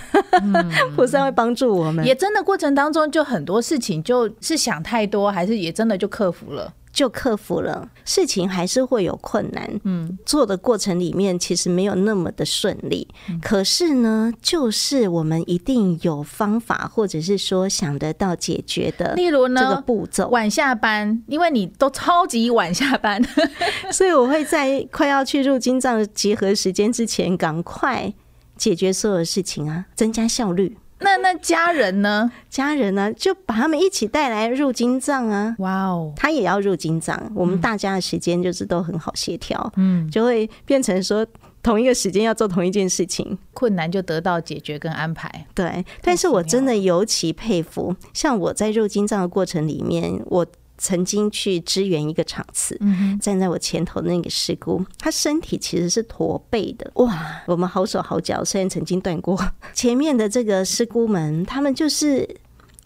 [0.96, 2.04] 菩萨会帮助我们。
[2.04, 6.74] 也真的过程当中，就很多事情就是想太多，还是也真的就克服了。
[6.96, 9.70] 就克服了，事情还是会有困难。
[9.84, 13.06] 嗯，做的过程里面其实没有那么的顺利。
[13.30, 19.14] 嗯，可是呢，就是我们一定有方法，或者是说想得到解决的。
[19.16, 23.22] 例如呢，这个步骤晚下班，因为你都超级晚下班，
[23.92, 28.14] 所以我会在快要去入金藏集合时间之前，赶快
[28.56, 30.78] 解决所有事情啊，增加效率。
[31.00, 32.32] 那那家人呢？
[32.50, 33.12] 家人呢？
[33.14, 35.56] 就把他们一起带来入金藏啊！
[35.60, 41.26] 哇哦，他也要入金藏，我们大家的时间就是都很好协调，嗯，就会变成说
[41.62, 45.46] 同一个时间要做同一件事情，困难就得到解决跟安排。
[45.54, 50.46] 对，但是我真的尤其佩服，像我在入金藏的过程里面，我。
[50.78, 52.80] 曾经去支援一个场次，
[53.22, 56.92] 站在我前头的那个师姑，她身体其实是驼背的。
[56.96, 59.40] 哇，我们好手好脚，虽然曾经断过，
[59.74, 62.28] 前面的这个师姑们，他们就是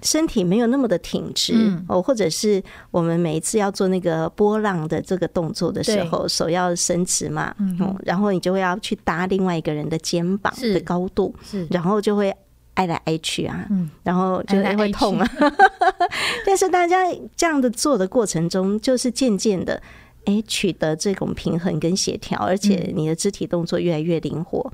[0.02, 1.54] 身体没有那么的挺直
[1.88, 12.34] 哦，或者是我们每一次要做那个波浪的这个动作的时候，手要伸直嘛，嗯，然后你就会要去搭另外一个人的肩膀的高度，是，然后就会。
[12.80, 13.68] 挨来挨去啊，
[14.04, 15.30] 然后就会痛啊。
[16.48, 16.98] 但是大家
[17.36, 19.82] 这样的做的过程中，就是渐渐的，
[20.24, 24.72] 哎，取得这种平衡跟协调，而且你的肢体动作越来越灵活。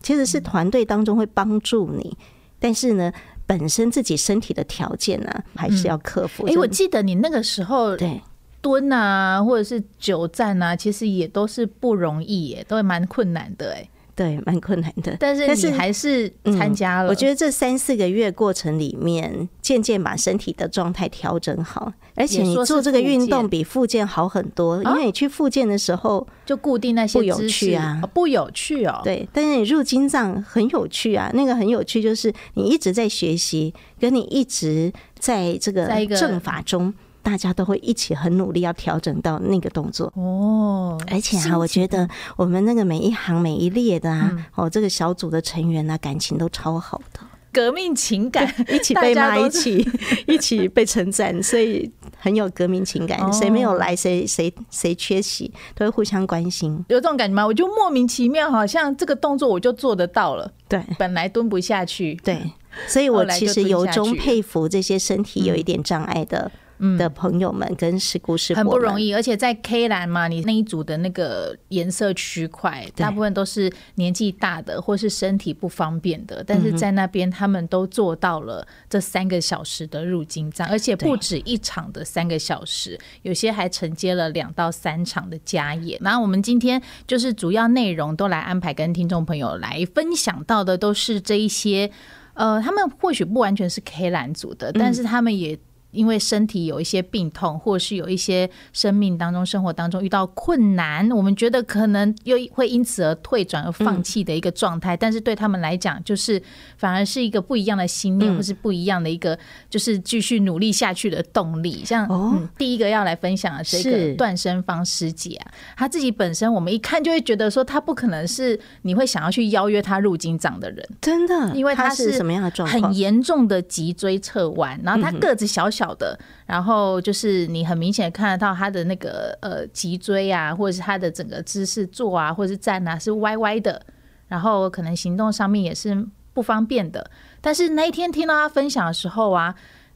[0.00, 2.16] 其实是团队当中会帮助你，
[2.60, 3.12] 但是呢，
[3.44, 6.46] 本身自己身体的条件呢，还是要克服。
[6.46, 8.22] 哎，我记得你那个时候对
[8.60, 13.88] 蹲啊，或者是久站啊，其实也都是不容易耶，都蛮困难的哎。
[14.18, 17.08] 对，蛮困难的，但是你还是参加了。
[17.08, 29.00] 嗯，我觉得这三四个月过程里面，渐渐把身体的状态调整好，而且你做这个运动比复健好很多，因为你去复健的时候就固定那些不有趣啊，不有趣哦。
[29.04, 36.92] 对，但是你入金藏很有趣啊，那个很有趣就是你一直在学习，跟你一直在这个正法中。
[37.28, 40.98] 大家都会一起很努力，要调整到那个动作哦。
[41.10, 47.20] 而且啊，我觉得我们那个每一行每一列的啊，哦，这个小组的成员啊，感情都超好的，
[47.52, 49.86] 革命情感，一起被骂，一起
[50.26, 53.30] 一起被称赞，所以很有革命情感。
[53.30, 56.82] 谁没有来，谁谁谁缺席，都会互相关心。
[56.88, 57.46] 有这种感觉吗？
[57.46, 60.50] 我就莫名其妙，好像这个动作我就做得到了。
[60.66, 62.40] 对，本来蹲不下去，对，
[62.86, 66.50] 所以我其实由衷佩服这些身体有一点障碍的。
[66.96, 85.98] 的朋友们跟师姑师伯很不容易，而且在 K 栏嘛，你那一组的那个颜色区块，大部分都是年纪大的或是身体不方便的，但是在那边他们都做到了这三个小时的入金账，而且不止一场的三个小时，有些还承接了两到三场的家演。
[86.02, 91.90] 然后我们今天就是主要内容都来安排跟听众朋友来分享到的，都是这一些，
[92.34, 95.58] 呃，他们或许不完全是 K 蓝组的，但是他们也。
[95.90, 104.94] 因为身体有一些病痛，或是有一些生命当中、生活当中遇到困难，我们觉得可能又会因此而退转而放弃的一个状态。
[104.94, 106.40] 但是对他们来讲，就是
[106.76, 109.38] 反而是一个不一样的心念，或是不一样的一个，
[109.70, 111.82] 就是继续努力下去的动力。
[111.86, 122.82] 像嗯，第一个要来分享的这个段生芳师姐啊，她自己本身我们一看就会觉得说，她不可能是你会想要去邀约她入经藏的人，真的，因为她是什么样的状况？
[122.82, 125.77] 很严重的脊椎侧弯，然后她个子小小。
[125.78, 133.80] 小的，然后就是你很明显看得到他的那个呃脊椎啊，或者是他的整个姿势坐啊，或者是站啊是歪歪的，
[134.26, 137.10] 然后可能行动上面也是不方便的。
[137.40, 139.54] 但是那一天听到他分享的时候啊，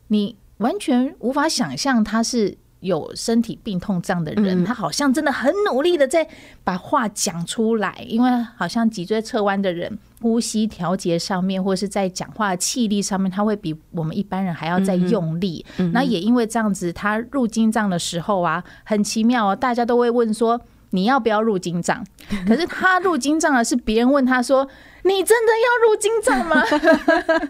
[0.09, 2.59] 你完全无法想象他是。
[2.83, 6.29] 有身体病痛这样的人，他好像真的很努力的在
[6.63, 15.65] 把话讲出来，因为好像脊椎侧弯的人，呼吸调节上面，或是在讲话的气力上面，他会比我们一般人还要再用力。
[15.95, 20.61] 那也因为这样子，他入金藏的时候啊，很奇妙哦，大家都会问说。
[20.95, 22.05] 你要不要入金藏？
[22.47, 24.69] 可是他入金藏了，是别人问他说
[25.05, 26.63] ：“你真的要入金帐吗？”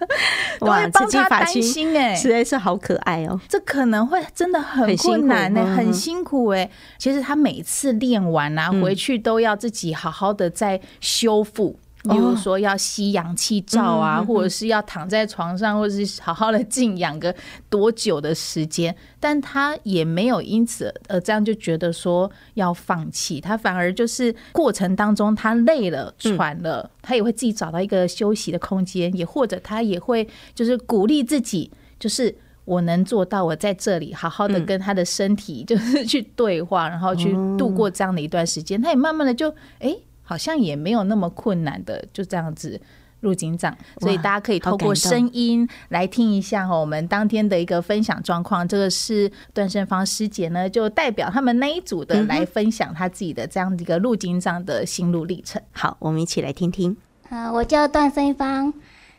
[0.60, 3.40] 哇，帮他担心哎，实在是好可爱哦。
[3.48, 6.70] 这可能会真的很困难呢，很辛苦哎。
[6.98, 11.78] 其实他每次练完啊，回去都要自己好好的再修复。
[12.10, 17.32] 比如说要吸氧气罩啊，或者是要躺在床上，或者是好好的静养个
[17.70, 32.34] 多久的时间，但他也没有因此呃这样就觉得说要放弃，他反而就是过程当中他累了喘了，他也会自己找到一个休息的空间，也或者他也会就是鼓励自己，就是
[32.64, 39.48] 我能做到，我在这里好好的跟他的身体 就是去对话，然后去度过这样的一段时间，他也慢慢的就
[39.78, 39.88] 哎。
[39.88, 42.80] 欸好像也没有那么困难的，就这样子
[43.20, 48.66] 入警长，所以大家可以透过声音来听一下我们当天的一个分享状况。
[48.66, 55.60] 这个是段胜芳师姐呢，就代表他们那一组的来分享他自己的这样的一个入警长的心路历程。
[55.72, 56.96] 好，我们一起来听听。
[57.28, 58.72] 啊，我叫段生芳，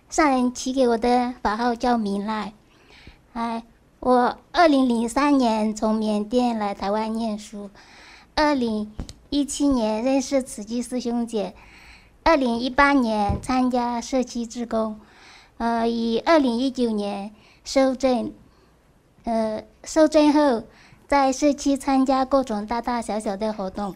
[0.10, 2.54] 上人起给我的法号叫明赖。
[3.34, 3.64] 哎，
[4.00, 7.70] 我二零零三年从缅甸来台湾念书，
[8.34, 8.92] 二零。
[9.34, 11.56] 一七年认识慈济师兄姐，
[12.22, 15.00] 二零一八年参加社区志工，
[15.58, 17.32] 呃，以二零一九年
[17.66, 18.32] 受证，
[19.24, 20.62] 呃，受证后
[21.08, 23.96] 在社区参加各种大大小小的活动，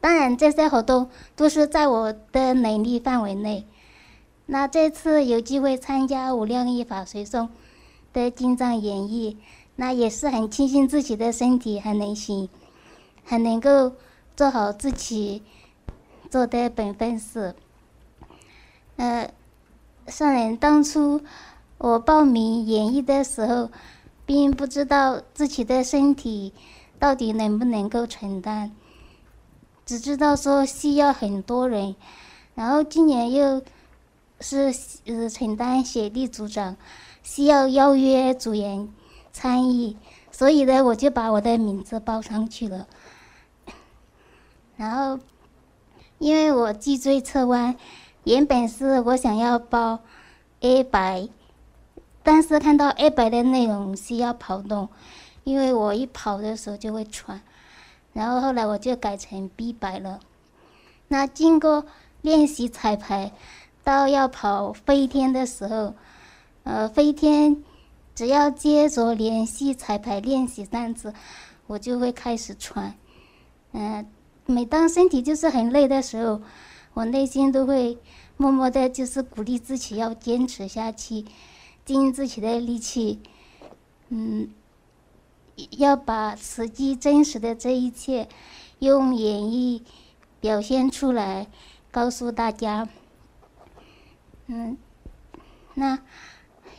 [0.00, 3.66] 当然这些活动都是在我的能力范围内。
[4.46, 7.48] 那这次有机会参加无量义法随诵
[8.12, 9.36] 的进藏演绎，
[9.74, 12.48] 那也是很庆幸自己的身体很能行，
[13.24, 13.94] 很能够。
[14.40, 15.42] 做好自己
[16.30, 17.54] 做的本分事。
[18.96, 19.30] 呃，
[20.06, 21.20] 上人当初
[21.76, 23.70] 我报名演艺的时候，
[24.24, 26.54] 并不知道自己的身体
[26.98, 28.70] 到底能不能够承担，
[29.84, 31.94] 只知道说需要很多人，
[32.54, 33.60] 然后今年又
[34.40, 34.74] 是
[35.04, 36.74] 呃承担协力组长，
[37.22, 38.88] 需要邀约组员
[39.34, 39.94] 参与，
[40.32, 42.86] 所以呢，我就把我的名字报上去了。
[44.80, 45.18] 然后，
[46.16, 47.76] 因为我脊椎侧弯，
[48.24, 49.98] 原本是我想要报
[50.60, 51.28] A 白，
[52.22, 54.88] 但是看到 A 白的内容需要跑动，
[55.44, 57.42] 因为我一跑的时候就会喘，
[58.14, 60.18] 然后后来我就改成 B 白了。
[61.08, 61.84] 那经过
[62.22, 63.32] 练习彩排，
[63.84, 65.92] 到要跑飞天的时候，
[66.62, 67.62] 呃，飞天
[68.14, 71.12] 只要接着连续彩排练习三次，
[71.66, 72.94] 我就会开始喘，
[73.72, 74.06] 嗯、
[74.50, 76.42] 每当身体就是很累的时候，
[76.92, 77.96] 我内心都会
[78.36, 81.24] 默默的，就是鼓励自己要坚持下去，
[81.84, 83.20] 尽自己的力气，
[84.08, 84.50] 嗯，
[85.78, 88.28] 要把实际真实的这一切
[88.80, 89.82] 用演绎
[90.40, 91.46] 表现出来，
[91.90, 92.88] 告诉大家。
[94.48, 94.76] 嗯，
[95.74, 96.00] 那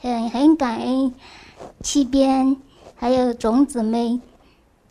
[0.02, 1.14] 很很感恩
[1.82, 2.58] 七边
[2.96, 4.22] 还有种子们。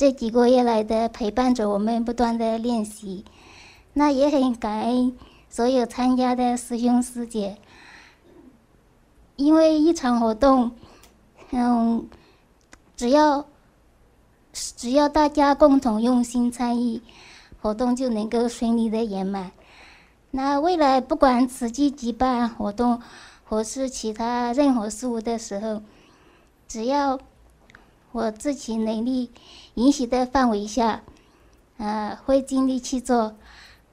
[0.01, 3.23] 这几个月来的陪伴着我们不断的练习，
[3.93, 5.15] 那也很感恩
[5.51, 7.59] 所有参加的师兄师姐，
[9.37, 10.71] 因为一场活动，
[11.51, 12.09] 嗯，
[12.97, 13.45] 只要
[14.55, 17.03] 只要大家共同用心参与，
[17.61, 19.53] 活动就能够顺利的圆满。
[20.31, 23.03] 那未来不管慈济举办活动，
[23.45, 25.83] 或是其他任何事物的时候，
[26.67, 27.19] 只要
[28.13, 29.31] 我自己能力
[29.75, 31.03] 允许的范围下，
[31.79, 33.35] 呃，会尽力去做，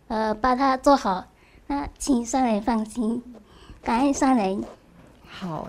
[0.07, 1.25] 呃，把它做好。
[1.67, 3.21] 那请上人放心，
[3.83, 4.63] 感恩上人。
[5.25, 5.67] 好，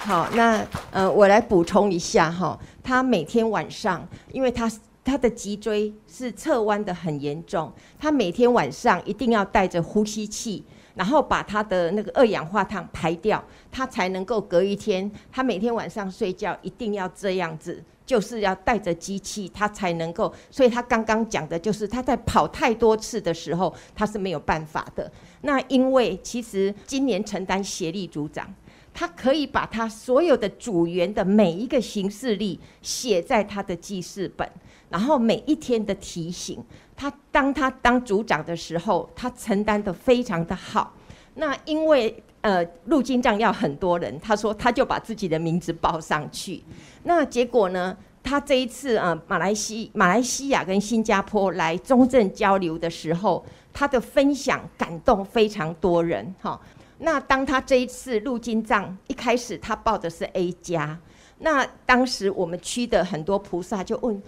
[0.00, 4.70] 好，那呃，我来补充一下哈，他每天晚上，因为他。
[5.04, 10.64] 他的脊椎是侧弯的很严重，他每天晚上一定要带着呼吸器，
[10.94, 13.42] 然后把他的那个二氧化碳排掉，
[13.72, 15.10] 他才能够隔一天。
[15.32, 20.32] 他每天晚上睡觉一定要这样子，就是要带着机器，他才能够。
[20.50, 25.10] 所以他刚刚讲的就是他在跑太多次的时候，他是没有办法的。
[25.42, 28.52] 那因为其实今年承担协力组长，
[28.92, 34.48] 他可以把他所有的组员的每一个行事历写在他的记事本。
[34.90, 36.62] 然后每一天的提醒，
[36.94, 40.92] 他当他当组长的时候，他承担得非常的好。
[41.36, 46.62] 那因为呃入经藏要很多人，他说他就把自己的名字报上去。
[47.04, 56.60] 那结果呢，他这一次呃马来西马来西亚跟新加坡来中正交流的时候，他的分享感动非常多人哈。
[56.98, 60.98] 那当他这一次入金藏一开始他报的是 A 加，
[61.38, 64.22] 那当时我们区的很多菩萨就问。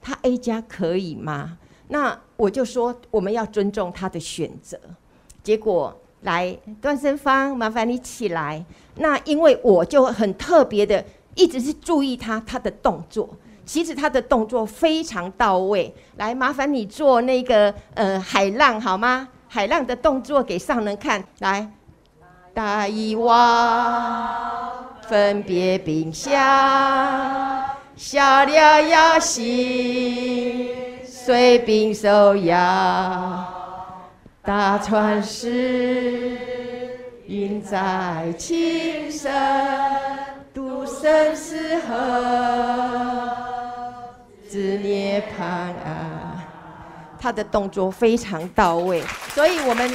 [0.00, 1.58] 他 A 加可以吗？
[1.88, 4.78] 那我就说我们要尊重他的选择。
[5.42, 8.64] 结果来段生芳，麻烦你起来。
[8.96, 11.04] 那因为我就很特别的，
[11.34, 13.28] 一直是注意他他的动作。
[13.64, 15.94] 其实他的动作非常到位。
[16.16, 19.28] 来，麻烦你做那个呃海浪好吗？
[19.46, 21.22] 海浪的动作给上人看。
[21.40, 21.70] 来，
[22.54, 24.30] 大伊哇，
[25.02, 26.32] 分别冰箱。
[27.94, 30.68] 下了雅兴，
[31.04, 33.46] 随兵收押，
[34.48, 36.38] 大船时
[37.26, 39.30] 运载轻声，
[40.54, 43.30] 渡生死河，
[44.48, 45.44] 至涅槃
[45.84, 46.42] 啊！
[47.20, 49.02] 他的动作非常到位，
[49.34, 49.92] 所以我们。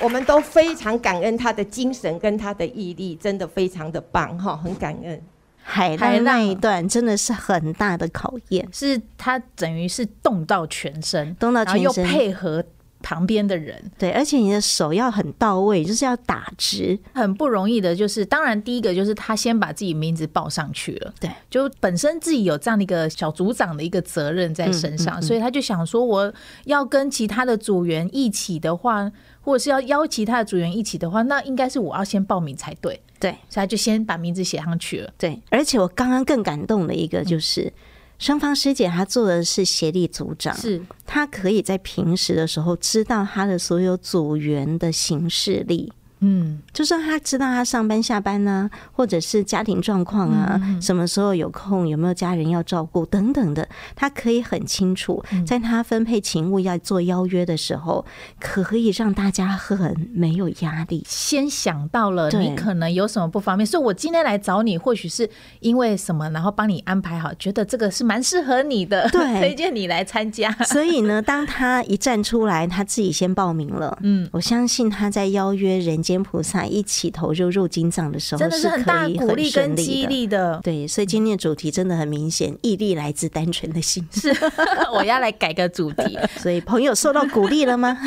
[0.00, 5.22] 我们都非常感恩他的精神跟他的毅力，真的非常的棒哈，很感恩。
[5.68, 12.64] 海浪那一段真的是很大的考验，是他等于是动到全身，动到全身，又配合
[13.02, 17.94] 旁边的人，对，而且你的手要很到位，就是要打直，很不容易的。
[17.94, 26.32] 就是当然第一个就是他先把自己名字报上去了，对，就本身自己有这样的一个小组长的一个责任在身上，所以他就想说，我
[26.64, 29.10] 要跟其他的组员一起的话。
[29.46, 33.00] 或者是要邀其他的组员一起的话，那应该是我要先报名才对。
[33.20, 35.10] 对，所以他就先把名字写上去了。
[35.16, 37.72] 对，而且我刚刚更感动的一个就是，
[38.18, 45.92] 双方师姐她做的是协力组长，是她可以在平时的时候知道她的所有组员的行事历。
[46.28, 58.04] 嗯，就是他知道他上班下班呢、啊，或者是家庭状况啊，什么时候有空，有没有家人要照顾等等的，他可以很清楚，在他分配勤务要做邀约的时候，
[58.40, 61.04] 可以让大家很没有压力。
[61.06, 65.28] 先想到了你可能有什么不方便，所以我今天来找你，或许是
[65.60, 70.50] 因为什么，然后帮你安排好，觉得这个是蛮适合你的，对， 推荐你来参加。
[70.64, 76.06] 所以呢，当他一站出来，他自己先报名了，嗯，我相信他在邀约人。
[76.06, 80.60] 间菩萨一起投入入经藏的时候，真的是很大鼓励跟激励的。
[80.62, 84.06] 对，所以今天的主题真的很明显，毅力来自单纯的心。
[84.12, 84.34] 是，
[84.94, 86.18] 我要来改个主题。
[86.38, 87.98] 所以朋友受到鼓励了吗？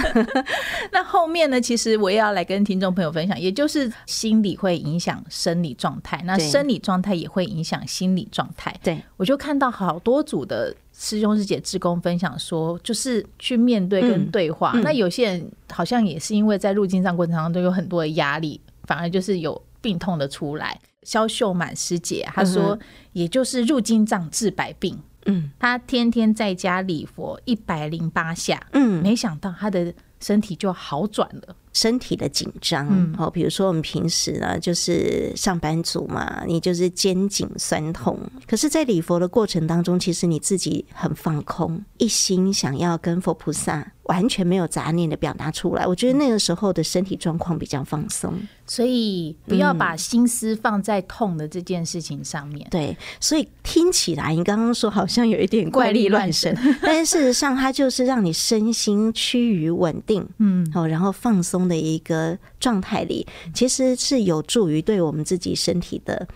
[0.91, 1.59] 那后面呢？
[1.59, 8.75] 其实我也要来跟听众朋友分享，也就是心理会影响生理状态，那生理状态也会影响心理状态。
[8.83, 10.75] 对，我就看到好多组的。
[11.01, 14.73] 师兄师姐志工分享说，就是去面对跟对话。
[14.75, 20.77] 嗯嗯、那有些人好像也是因为在入境藏过程当中都有很多的压力，反而就是有病痛的出来。
[21.03, 22.77] 萧秀满师姐她说，
[23.13, 24.99] 也就是入金藏治百病。
[25.25, 31.55] 嗯，她天天在家礼佛一百零八下，嗯，没想到她的身体就好转了。
[31.79, 32.85] 身体的紧张，
[33.17, 45.87] 哦，比如说我们平时呢，就是上班族嘛，你就是肩颈酸痛，可是，在礼佛的过程当中，其实你自己很放空，一心想要跟佛菩萨完全没有杂念的表达出来。
[45.87, 48.33] 我觉得那个时候的身体状况比较放松，
[48.67, 52.67] 所以不要把心思放在痛的这件事情上面。
[52.67, 61.69] 嗯、对，所以听起来你刚刚说好像有一点怪力乱神，但是事实上它就是让你身心趋于稳定，嗯，好，然后放松。
[61.69, 66.27] 的一个状态里，其实是有助于对我们自己身体的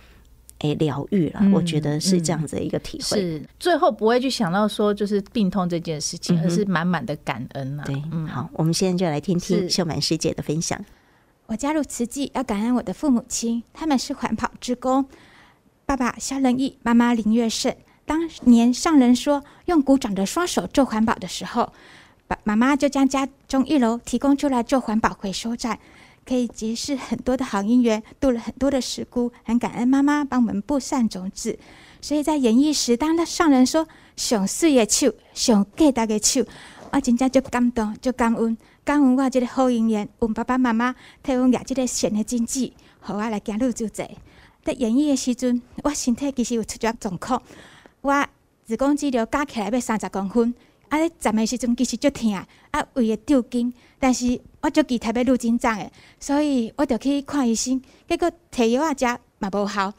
[0.64, 1.40] 诶疗愈了。
[1.52, 3.20] 我觉得是这样子的一个体会。
[3.20, 7.84] 是最后不会去想到说就是病痛这件事情，而是满满的感恩啊。
[7.84, 7.94] 对，
[8.26, 10.82] 好，我们现在就来听听秀满师姐的分享。
[11.46, 15.04] 我加入慈济要感恩我的父母亲，他们是环保职工。
[15.84, 17.74] 爸爸肖仁义，妈妈林月胜。
[18.06, 21.72] 当年上人说用鼓掌的双手做环保的时候，
[22.26, 25.78] 爸妈妈就将家中一楼提供出来做环保回收站，
[26.26, 31.58] 可以结识很多的好姻缘，度了很多的时孤，很感恩妈妈帮我们布善种子。
[32.00, 36.44] 所以在演绎时，当那上人说上水的手，上给大的手，
[36.92, 42.72] 我真正就感动，就感恩，感恩我这个好姻缘，阮爸爸妈妈替阮养这个善的种子，
[43.06, 44.02] 让我来行路就济。
[44.62, 47.42] 在演绎的时阵，我身体其实有出咗状况。
[48.00, 48.26] 我
[48.64, 50.54] 子宫肌瘤加起来要三十公分，
[50.94, 50.98] 啊！
[50.98, 55.90] 咧站的时阵其实足疼，啊，啊胃会抽筋，但是我足期待要入金藏的，
[56.20, 59.04] 所以我就去看医生，结果摕药啊食
[59.40, 59.92] 嘛无效，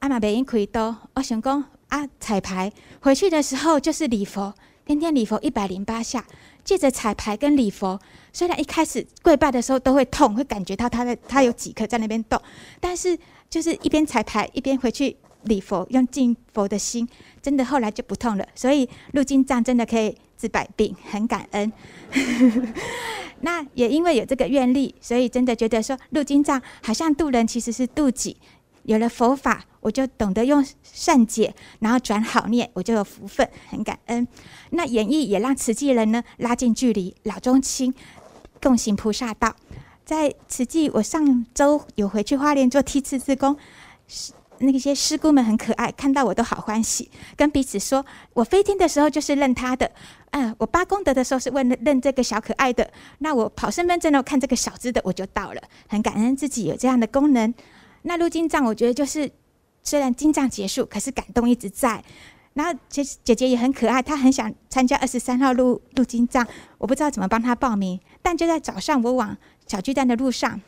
[0.00, 0.94] 啊嘛袂用开刀。
[1.14, 4.52] 我想讲啊，彩排回去的时候就是礼佛，
[4.84, 6.22] 天天礼佛一百零八下，
[6.62, 7.98] 借着彩排跟礼佛，
[8.30, 12.38] 虽然一开始跪拜的时候都会痛，会感觉到他的他有几颗在那边动，
[12.78, 15.16] 但是就是一边彩排一边回去。
[15.44, 17.06] 礼佛用敬佛的心，
[17.44, 18.48] 真的后来就不痛了。
[18.54, 21.70] 所以入金藏真的可以治百病，很感恩。
[23.42, 28.34] 那也因为有这个愿力，所以真的觉得说入金藏好像渡人其实是渡己。
[28.84, 34.26] 有了佛法，我就懂得用善解，然后转好念，我就有福分，很感恩。
[34.70, 37.92] 那演绎也让慈济人呢拉近距离，老中青
[38.62, 39.54] 共行菩萨道。
[40.04, 43.56] 在慈济，我上周有回去花莲做梯次志工。
[44.58, 49.90] 那些师姑们很可爱，看到我都好欢喜，跟彼此说：“我飞天的时候就是认他的，
[50.30, 52.88] 嗯、我八功德的时候是问认这个小可爱的，
[53.18, 57.52] 那我跑身份证呢，看这个小只的我就到了，很感恩自己有这样的功能。
[58.02, 59.30] 那入金藏，我觉得就是
[59.82, 62.02] 虽然金藏结束，可是感动一直在。
[62.52, 66.46] 然后其实姐姐也很可爱，她很想参加二十三号入入经藏，
[66.78, 69.36] 我不知道怎么帮她报名，但就在早上我往
[69.66, 70.60] 小巨蛋的路上，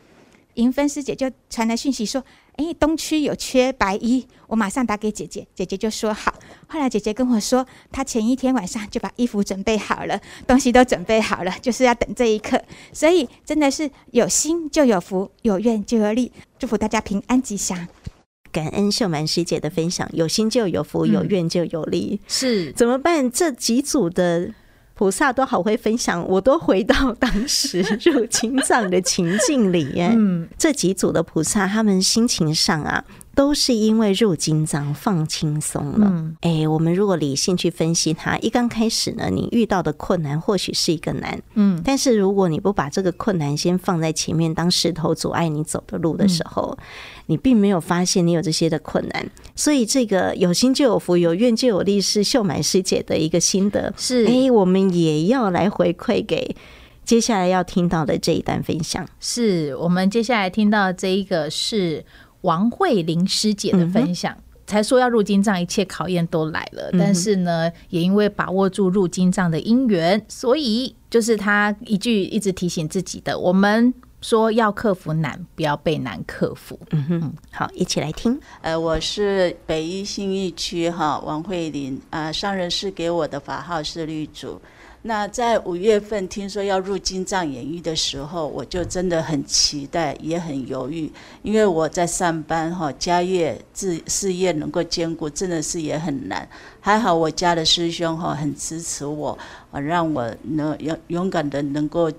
[0.55, 2.25] 银芬师姐就传来讯息说。”
[2.57, 6.35] 哎，东区有缺白衣，我马上打给姐姐，姐姐就说好。
[6.67, 12.61] 后来姐姐跟我说，她前一天晚上就把衣服准备好了，东西都准备好了，就是要等这一刻。
[12.93, 16.33] 所以真的是有心就有福，有愿就有力。
[16.59, 17.87] 祝福大家平安吉祥。
[18.51, 22.21] 感恩秀满师姐的分享，有心就有福，有愿就有力。
[22.23, 23.31] 嗯、是怎么办？
[23.31, 24.51] 这几组的。
[24.97, 29.93] 菩萨都好会分享，我都回到当时 入青藏的情境里。
[29.99, 33.05] 嗯，这几组的菩萨，他们心情上啊。
[33.37, 36.11] 都是因为入金章放轻松了。
[36.11, 46.85] 嗯，哎，我们如果理性去分析它，一刚开始呢，你遇到的困难或许是一个难，嗯，但是如果你不把这个困难先放在前面当石头阻碍你走的路的时候，嗯，
[47.27, 49.31] 你并没有发现你有这些的困难。
[49.55, 53.93] 所以这个有心就有福，有愿就有力，是秀满师姐的一个心得。
[53.99, 56.57] 是，哎，我们也要来回馈给
[57.05, 59.07] 接下来要听到的这一段分享。
[59.21, 62.03] 是我们接下来听到的这一个是。
[62.47, 66.89] 王慧玲师姐的分享，嗯、才说要入金藏，一切考验都来了。
[66.93, 76.79] 嗯、但是呢，也因为把握住入金藏的因缘，所以就是他一句一直提醒自己的：我们说要克服难，不要被难克服。
[76.91, 78.39] 嗯哼，好，一起来听。
[78.63, 84.61] 呃，我是北一信义区哈王慧玲啊，上人是给我的法号是绿竹。
[85.07, 91.09] 那在五月份听说要入经藏演艺的时候，我就真的很期待，也很犹豫，
[91.43, 96.49] 因为我在上班哈，家业、事事业能够兼顾，真的是也很难。
[96.81, 99.39] 还好我家的师兄哈很支持我，
[99.71, 102.11] 啊，让我能勇勇敢的能够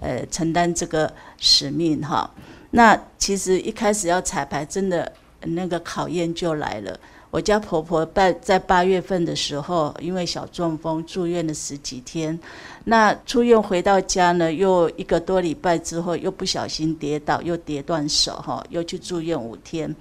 [0.00, 2.32] 呃承担这个使命哈。
[2.70, 6.96] 那其实一开始要彩排，真的那个考验就来了。
[7.30, 12.36] 我家婆婆在在八月份的时候，因为小中风住院了十几天。
[12.84, 19.94] 那出院回到家呢，又一个多礼拜之后，又不小心跌倒，又跌断手，哈，又去住院五天。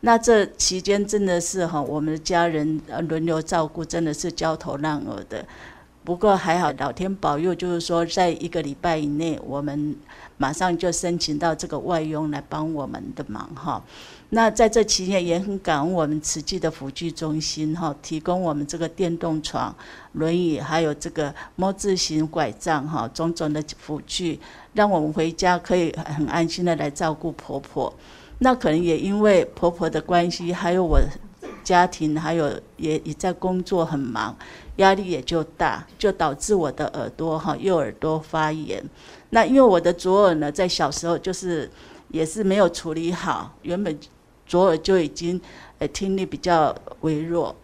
[0.00, 5.44] 那这期间真的是哈，我们的家人轮流照顾，真的是焦头烂额的。
[6.02, 9.94] 不过还好，老天保佑，就是说在一个礼拜以内，我们
[10.38, 13.82] 马上就申请到这个外佣来帮我们的忙，哈。
[14.30, 19.74] 那在这期间也很感恩我们慈济的辅具中心哈，提供我们这个电动床、
[20.12, 24.40] 轮椅，还有这个摸字型拐杖哈，种种的辅具，
[24.72, 27.92] 让我们回家可以很安心的来照顾婆婆。
[28.38, 30.98] 那可能也因为婆婆的关系，还有我
[31.62, 34.36] 家庭，还有也也在工作很忙，
[34.76, 38.84] 压力也就大，就导致我的耳朵哈右耳朵发炎。
[39.30, 41.70] 那因为我的左耳呢，在小时候就是
[42.08, 43.98] 也是没有处理好，原本。
[44.46, 45.40] 左耳就已经
[45.78, 47.54] 呃听力比较微弱。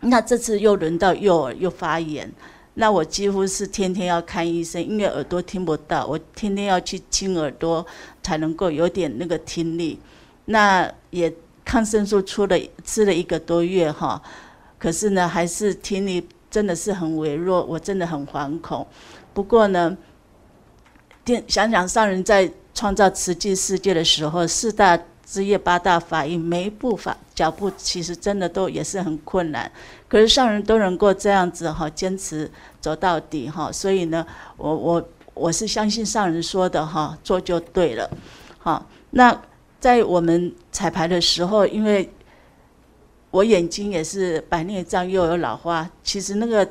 [0.00, 2.32] 那这次又轮到右耳又发炎，
[2.72, 7.86] 那我几乎是天天要看医生，因为耳朵听不到，我天天要去清耳朵
[8.22, 10.00] 才能够有点那个听力。
[10.46, 11.30] 那也
[11.64, 14.20] 抗生素出了吃了一个多月哈，
[14.78, 18.86] 可是呢还是听力真的是很微弱，我真的很惶恐。
[19.32, 19.96] 不过呢，
[21.24, 29.70] 想想想上人在创造奇迹世界的时候，四大枝叶八大法印，每一步法脚步其实真的都也是很困难，
[30.06, 32.50] 可是上人都能够这样子哈坚持
[32.80, 34.24] 走到底哈，所以呢，
[34.56, 38.08] 我我我是相信上人说的哈，做就对了，
[38.58, 39.40] 好，那
[39.84, 42.10] 在我们彩排的时候，因为
[43.30, 46.66] 我眼睛也是白内障又有老花，其实那个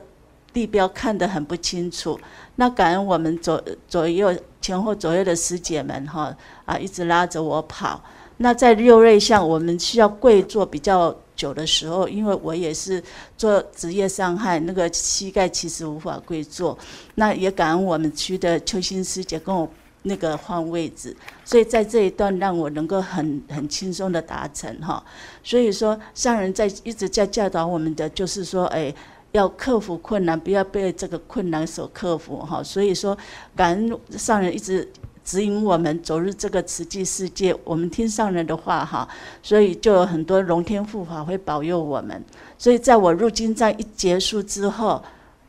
[0.51, 2.19] 地标看得很不清楚，
[2.55, 6.35] 那感恩我们左左右前后左右的师姐们哈
[6.65, 8.03] 啊一直拉着我跑。
[8.37, 12.99] 那在六瑞相，我们需要跪坐比较久的时候，因为我也是
[13.37, 16.75] 做职业伤害，那个膝盖其实无法跪坐。
[17.13, 19.69] 那也感恩我们区的邱心师姐跟我
[20.03, 25.03] 那个换位置，所以在这一段让我能够很很轻松的达成哈。
[25.43, 28.93] 所以说上人在一直在教导我们的，就是说，哎，
[29.31, 32.61] 要克服困难，不要被这个困难所克服哈。
[32.63, 33.17] 所以说
[33.55, 34.87] 感恩上人一直。
[35.25, 39.07] 指引我们走入这个慈济世界，我们听上人的话哈，
[39.41, 42.21] 所以就有很多龙天护法会保佑我们。
[42.57, 45.01] 所以在我入金藏一结束之后，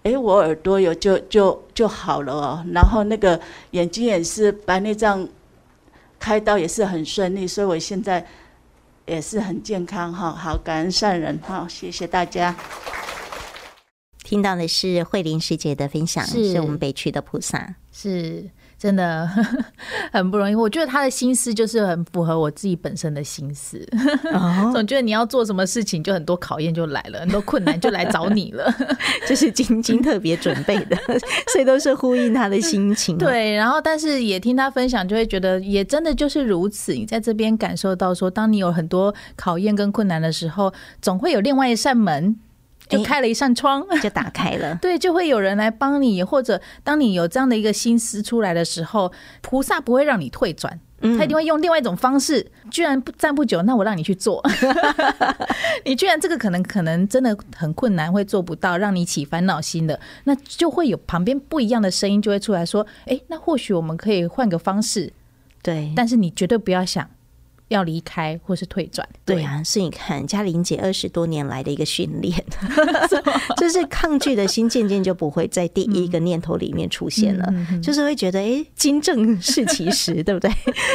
[0.05, 3.41] 诶，我耳朵有就就就好了哦，然后那个
[3.71, 5.27] 眼睛也是白内障
[6.19, 8.27] 开刀也是很顺利，所以我现在
[9.07, 10.31] 也是很健康哈。
[10.31, 12.55] 好，感恩善人哈，谢谢大家。
[14.23, 18.45] 听到的是慧玲师姐的分享，是，是我们北区的菩萨，是。
[18.85, 19.27] 真的
[20.13, 23.83] 很不容易，我觉得他的心思就是很符合我自己本身的心思。
[24.31, 24.71] Oh.
[24.77, 28.71] 总觉得你要做什么事情，就很多考验就来了，很多困难就来找你了。
[29.27, 30.95] 这是晶晶特别准备的，
[31.51, 33.17] 所以都是呼应他的心情。
[33.17, 36.93] 对，然后但是也听他分享，就会觉得也真的就是如此。
[36.93, 40.71] 你在这边感受到说，当你有很多考验跟困难的时候，
[41.01, 42.37] 总会有另外一扇门。
[42.89, 44.75] 就开了一扇窗， 就打开了。
[44.83, 52.47] 对，就会有人来帮你，或者当你有这样的一个心思出来的时候，菩萨不会让你退转，他一定会用另外一种方式。
[52.71, 54.43] 居然不站不久，那我让你去做。
[55.85, 65.13] 你居然这个可能可能真的很困难，会做不到，让你起烦恼心的，那就会有旁边不一样的声音就会出来说：“哎，那或许我们可以换个方式。”
[65.63, 67.09] 对，但是你绝对不要想。
[67.75, 72.33] 要离开或是退转，对啊，所以你看嘉玲姐二十多年来的一个训练
[73.59, 80.51] 就是抗拒的心渐渐就不会在第一个念头里面出现了，嗯、 就是会觉得哎，金正是其时，对不对？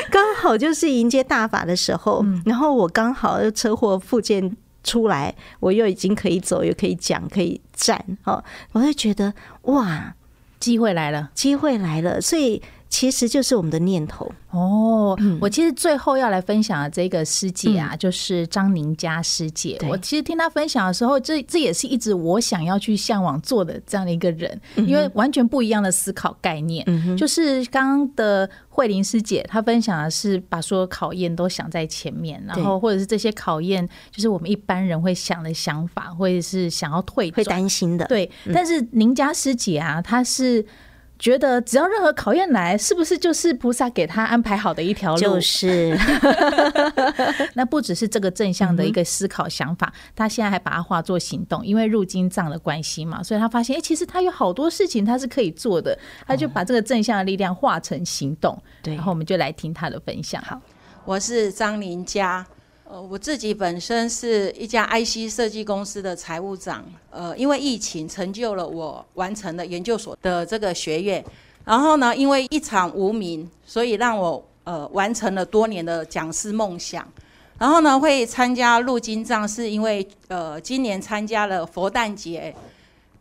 [0.09, 10.15] 刚好就是迎接大法的时候，嗯、然后我刚好车祸复健出来，我又已经可以走，又可以讲，可以站，哦，我会觉得哇，
[10.59, 12.61] 机会来了，机会来了，所以。
[12.89, 15.17] 其实就是我们的念头哦。
[15.39, 19.77] 我其实最后要来分享的这个师姐啊，就是张宁佳师姐。
[19.87, 26.85] 我其实听她分享的时候，这这也是一直我想要去向往做的这样的一个人，因为完全不一样的思考概念。
[27.15, 38.05] 就是刚刚的慧玲师姐，她分享的是把所有考验都想在前面，然后或者是这些考验，就是我们一般人会想的想法，或者是想要退会担心的。
[38.07, 40.65] 对，但是宁佳师姐啊，她是。
[41.20, 45.20] 觉得只要任何考验来，是不是就是菩萨给他安排好的一条路？
[45.20, 45.93] 就是，
[47.55, 51.65] 那不只是这个正向的一个思考想法，他现在还把它化作行动。
[51.65, 58.57] 因为入金藏的关系嘛，所以他发现，哎，其实他有好多事情他是可以做的，他就把这个正向的力量化成行动。
[58.82, 60.41] 对，然后我们就来听他的分享。
[60.41, 60.61] 好，
[61.03, 62.47] 我是张林佳。
[62.91, 66.83] 呃，我自己本身是一家 IC 设计公司的财务长。
[67.11, 71.23] 呃，因为疫情成就了我完成了研究所的这个学业，
[71.63, 77.07] 然后呢，因为一场无名，所以让我呃完成了多年的讲师梦想。
[77.59, 82.51] 然后呢，会参加入经藏，是因为呃今年参加了佛诞节。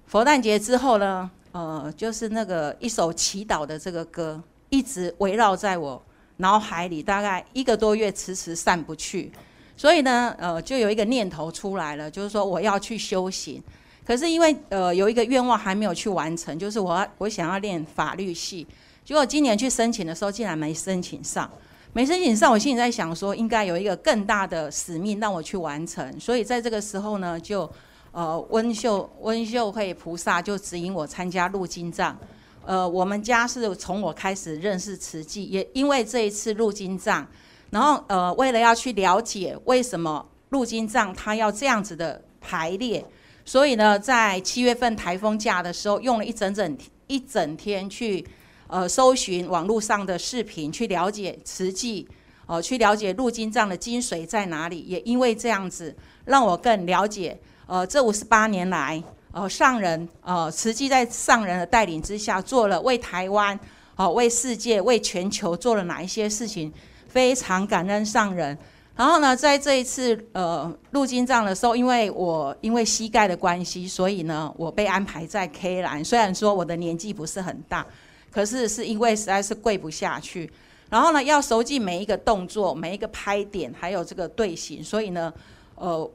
[0.07, 6.03] 佛诞节之后呢，呃，就是那个一首祈祷的这个歌，一直围绕在我
[6.39, 9.31] 脑海里，大概一个多月，迟迟散不去。
[9.79, 13.63] 所以呢，呃，就有一个念头出来了，就是说我要去修行。
[14.05, 18.67] 可是因为呃有一个愿望还没有去完成，就是我我想要念法律系。
[19.05, 21.49] 结果今年去申请的时候，竟然没申请上，
[21.93, 22.51] 没申请上。
[22.51, 26.19] 我心里在想说，应该有一个更大的使命让我去完成。
[26.19, 27.71] 所以在这个时候呢，就
[28.11, 32.19] 呃温秀温秀慧菩萨就指引我参加入金藏。
[32.67, 37.25] 呃，我们家是从我开始认识慈济，也因为这一次入金藏。
[37.71, 43.05] 然后呃，为了要去了解为什么入经藏它要这样子的排列，
[43.45, 48.27] 所以呢，在七月份台风假的时候，用了一整整一整天去
[48.69, 52.09] 呃搜寻网络上的视频，去了解慈济，
[52.47, 54.81] 呃，去了解入经藏的精髓在哪里。
[54.81, 55.95] 也因为这样子，
[56.25, 59.03] 让我更了解呃这五十八年来，
[59.33, 63.59] 呃上人呃慈济在上人的带领之下，做了为台湾、
[63.97, 66.73] 呃为世界、为全球做了哪一些事情。
[67.09, 68.57] 非常感恩上人，
[68.95, 76.05] 然后呢，在这一次呃入金藏的时候，因为我因为膝盖的关系，所以呢，我被安排在 K 栏。
[76.05, 77.87] 虽然说我的年纪不是很大，
[78.31, 80.51] 可是是因为实在是跪不下去，
[80.91, 85.33] 然后呢，要熟记每一个动作、每一个拍点，还有这个队形，所以呢，
[85.77, 86.11] 呃，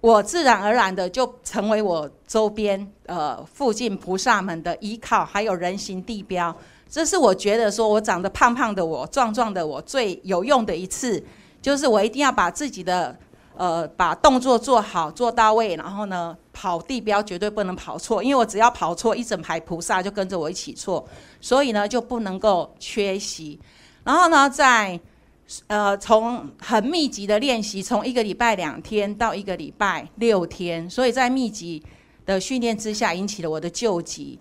[0.00, 6.54] 我自然而然的就成为我周边呃附近菩萨们的依靠，还有人形地标。
[6.90, 11.22] 这是我觉得说，我长得胖胖的我，壮壮的我最有用的一次，
[11.60, 13.14] 就是我一定要把自己的
[13.54, 21.06] 呃把动作做好做到位，然后呢跑地标绝对不能跑错，因为我只要跑错，一整排菩萨就跟着我一起错，
[21.40, 23.60] 所以呢就不能够缺席。
[24.04, 24.98] 然后呢，在
[25.66, 31.82] 呃从很密集的练习，从一个礼拜两天到一个礼拜六天，所以在密集
[32.24, 34.38] 的训练之下，引起了我的旧疾。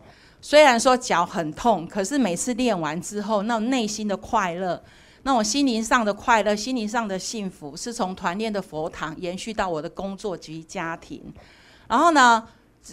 [0.47, 4.81] 虽然说脚很痛，可是每次练完之后，那内心的快乐，
[5.23, 11.21] 那种心灵上的快乐、心灵上的幸福，是从团练的佛堂延续到我的工作及家庭。
[11.89, 12.47] 然后呢，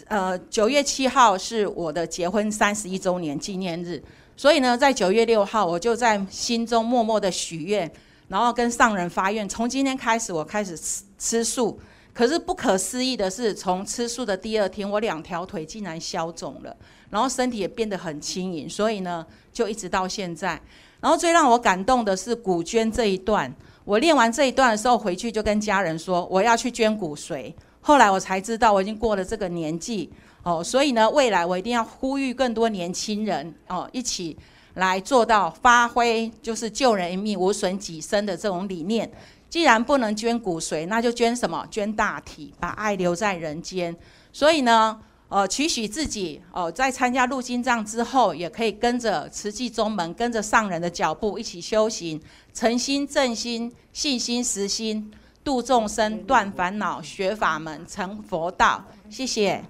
[0.07, 4.03] 呃，九月七号是我的结婚三十一周年纪念日，
[4.35, 7.89] 所以呢，在九月六号，我就在心中默默的许愿，
[8.27, 11.79] 然后跟上人发愿，从今天开始，我开始吃吃素。
[12.13, 16.75] 可是不可思议的是，从吃素的第二天，我两条腿竟然消肿了。
[17.15, 20.61] 然后身体也变得很轻盈，所以呢，就一直到现在。
[20.99, 23.49] 然后最让我感动的是骨捐这一段，
[23.85, 27.53] 我练完这一段的时候，回去就跟家人说我要去捐骨髓。
[27.79, 30.11] 后来我才知道我已经过了这个年纪
[30.43, 34.37] 哦，所以呢，未来我一定要呼吁更多年轻人哦，一起
[34.73, 39.09] 来做到发挥就是救人一命无损己身的这种理念。
[39.49, 41.65] 既然不能捐骨髓，那就捐什么？
[41.71, 43.95] 捐大体，把爱留在人间。
[44.33, 44.99] 所以呢。
[45.27, 52.21] 呃，期许自己哦、在参加入经藏之后，也可以跟着慈济宗门，跟着上人的脚步一起修行，
[52.53, 55.11] 诚心正心，信心实心，
[55.43, 58.85] 度众生，断烦恼，学法门，成佛道。
[59.09, 59.63] 谢谢。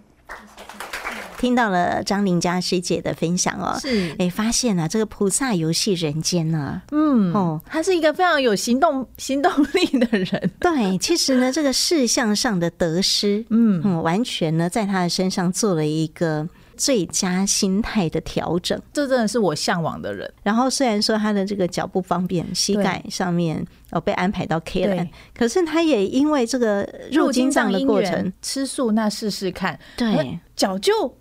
[1.38, 4.16] 听到了张玲佳师姐的分享哦，是。
[4.20, 10.52] 哎，发现了、啊、这个菩萨游戏人间呢、啊，嗯哦，他是一个非常有行动 行动力的人。
[10.60, 13.82] 对，其实呢，这个事项上的得失，嗯。
[13.84, 16.48] 嗯，完全呢在他的身上做了一个
[16.78, 18.80] 最佳心态的调整。
[18.94, 20.32] 这真的是我向往的人。
[20.44, 30.40] 然后虽然说他的这个脚不方便，膝盖上面哦被安排到 K 栏，可是他也因为这个入金藏的过程吃素，那试试看，对。
[30.56, 31.16] 脚就。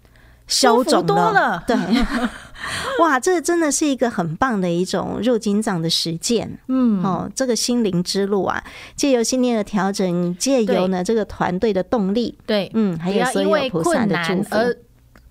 [0.46, 1.74] 消肿多了，对，
[3.00, 8.62] 哇，这真的是一个很棒的一种入金藏的实践，嗯，哦，这个心灵之路啊，
[8.94, 14.14] 借由信念的调整，借由呢这个团队的动力，对，嗯，还有所有菩萨的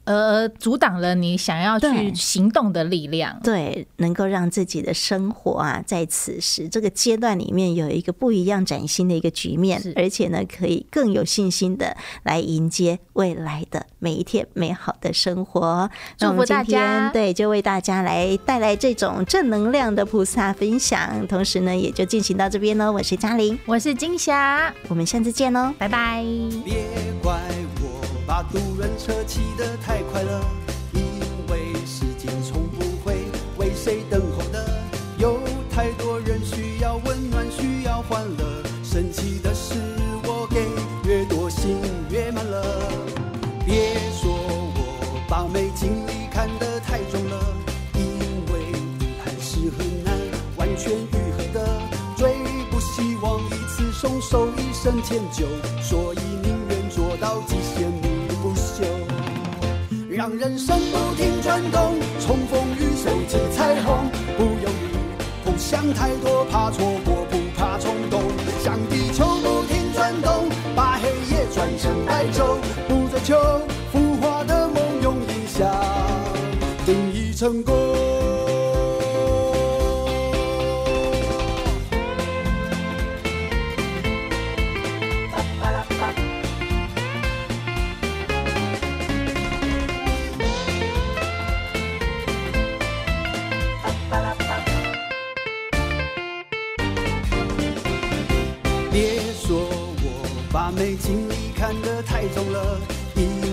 [0.05, 3.39] 呃，阻挡了你想要去行动的力量。
[3.43, 15.89] 对，能够让自己的生活啊，在此时这个阶段里面有一个不一样崭新的一个局面，而且呢，可以更有信心的来迎接未来的每一天美好的生活。
[16.17, 17.09] 祝福大家！
[17.11, 22.91] 对，就为大家来带来这种正能量的菩萨分享，同时呢，也就进行到这边喽。
[22.91, 26.25] 我是嘉玲，我是金霞，我们下次见喽，拜拜。
[28.43, 30.41] 把渡轮车骑得太快了，
[30.93, 31.01] 因
[31.49, 33.15] 为时间从不会
[33.57, 34.81] 为谁等候的。
[35.17, 35.39] 有
[35.71, 38.63] 太多人需要温暖，需要欢乐。
[38.83, 39.75] 神奇的是，
[40.25, 40.65] 我给
[41.09, 41.77] 越多，心
[42.09, 42.63] 越满了。
[43.65, 47.55] 别说我把美景里看得太重了，
[47.95, 48.01] 因
[48.51, 48.73] 为
[49.23, 50.13] 还是很难
[50.57, 51.81] 完全愈合的。
[52.17, 52.33] 最
[52.69, 55.45] 不希望一次松手，一生迁就，
[55.81, 57.72] 所以宁愿做到极限。
[60.15, 64.07] 让人生不停转动，重逢雨收集彩虹，
[64.37, 64.93] 不犹豫，
[65.43, 68.21] 不想太多，怕错过，不怕冲动，
[68.63, 72.57] 向地球不停转动，把黑夜转成白昼，
[72.87, 73.35] 不追求
[73.91, 75.65] 浮华的梦，用一笑
[76.85, 78.12] 定义成功。
[102.23, 102.79] 太重了，
[103.17, 103.49] 因为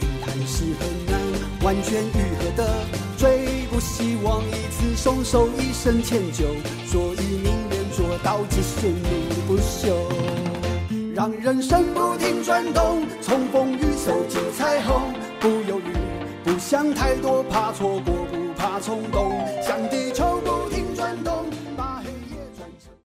[0.00, 1.20] 地毯是很难
[1.62, 2.68] 完全愈合的。
[3.16, 6.46] 最不希望一次松手一生迁就，
[6.84, 9.06] 所以宁愿做到只纤纤
[9.46, 9.94] 不朽，
[11.14, 15.00] 让人生不停转动，从风雨收集彩虹，
[15.38, 15.94] 不犹豫，
[16.42, 19.30] 不想太多，怕错过，不怕冲动，
[19.64, 20.31] 向地球。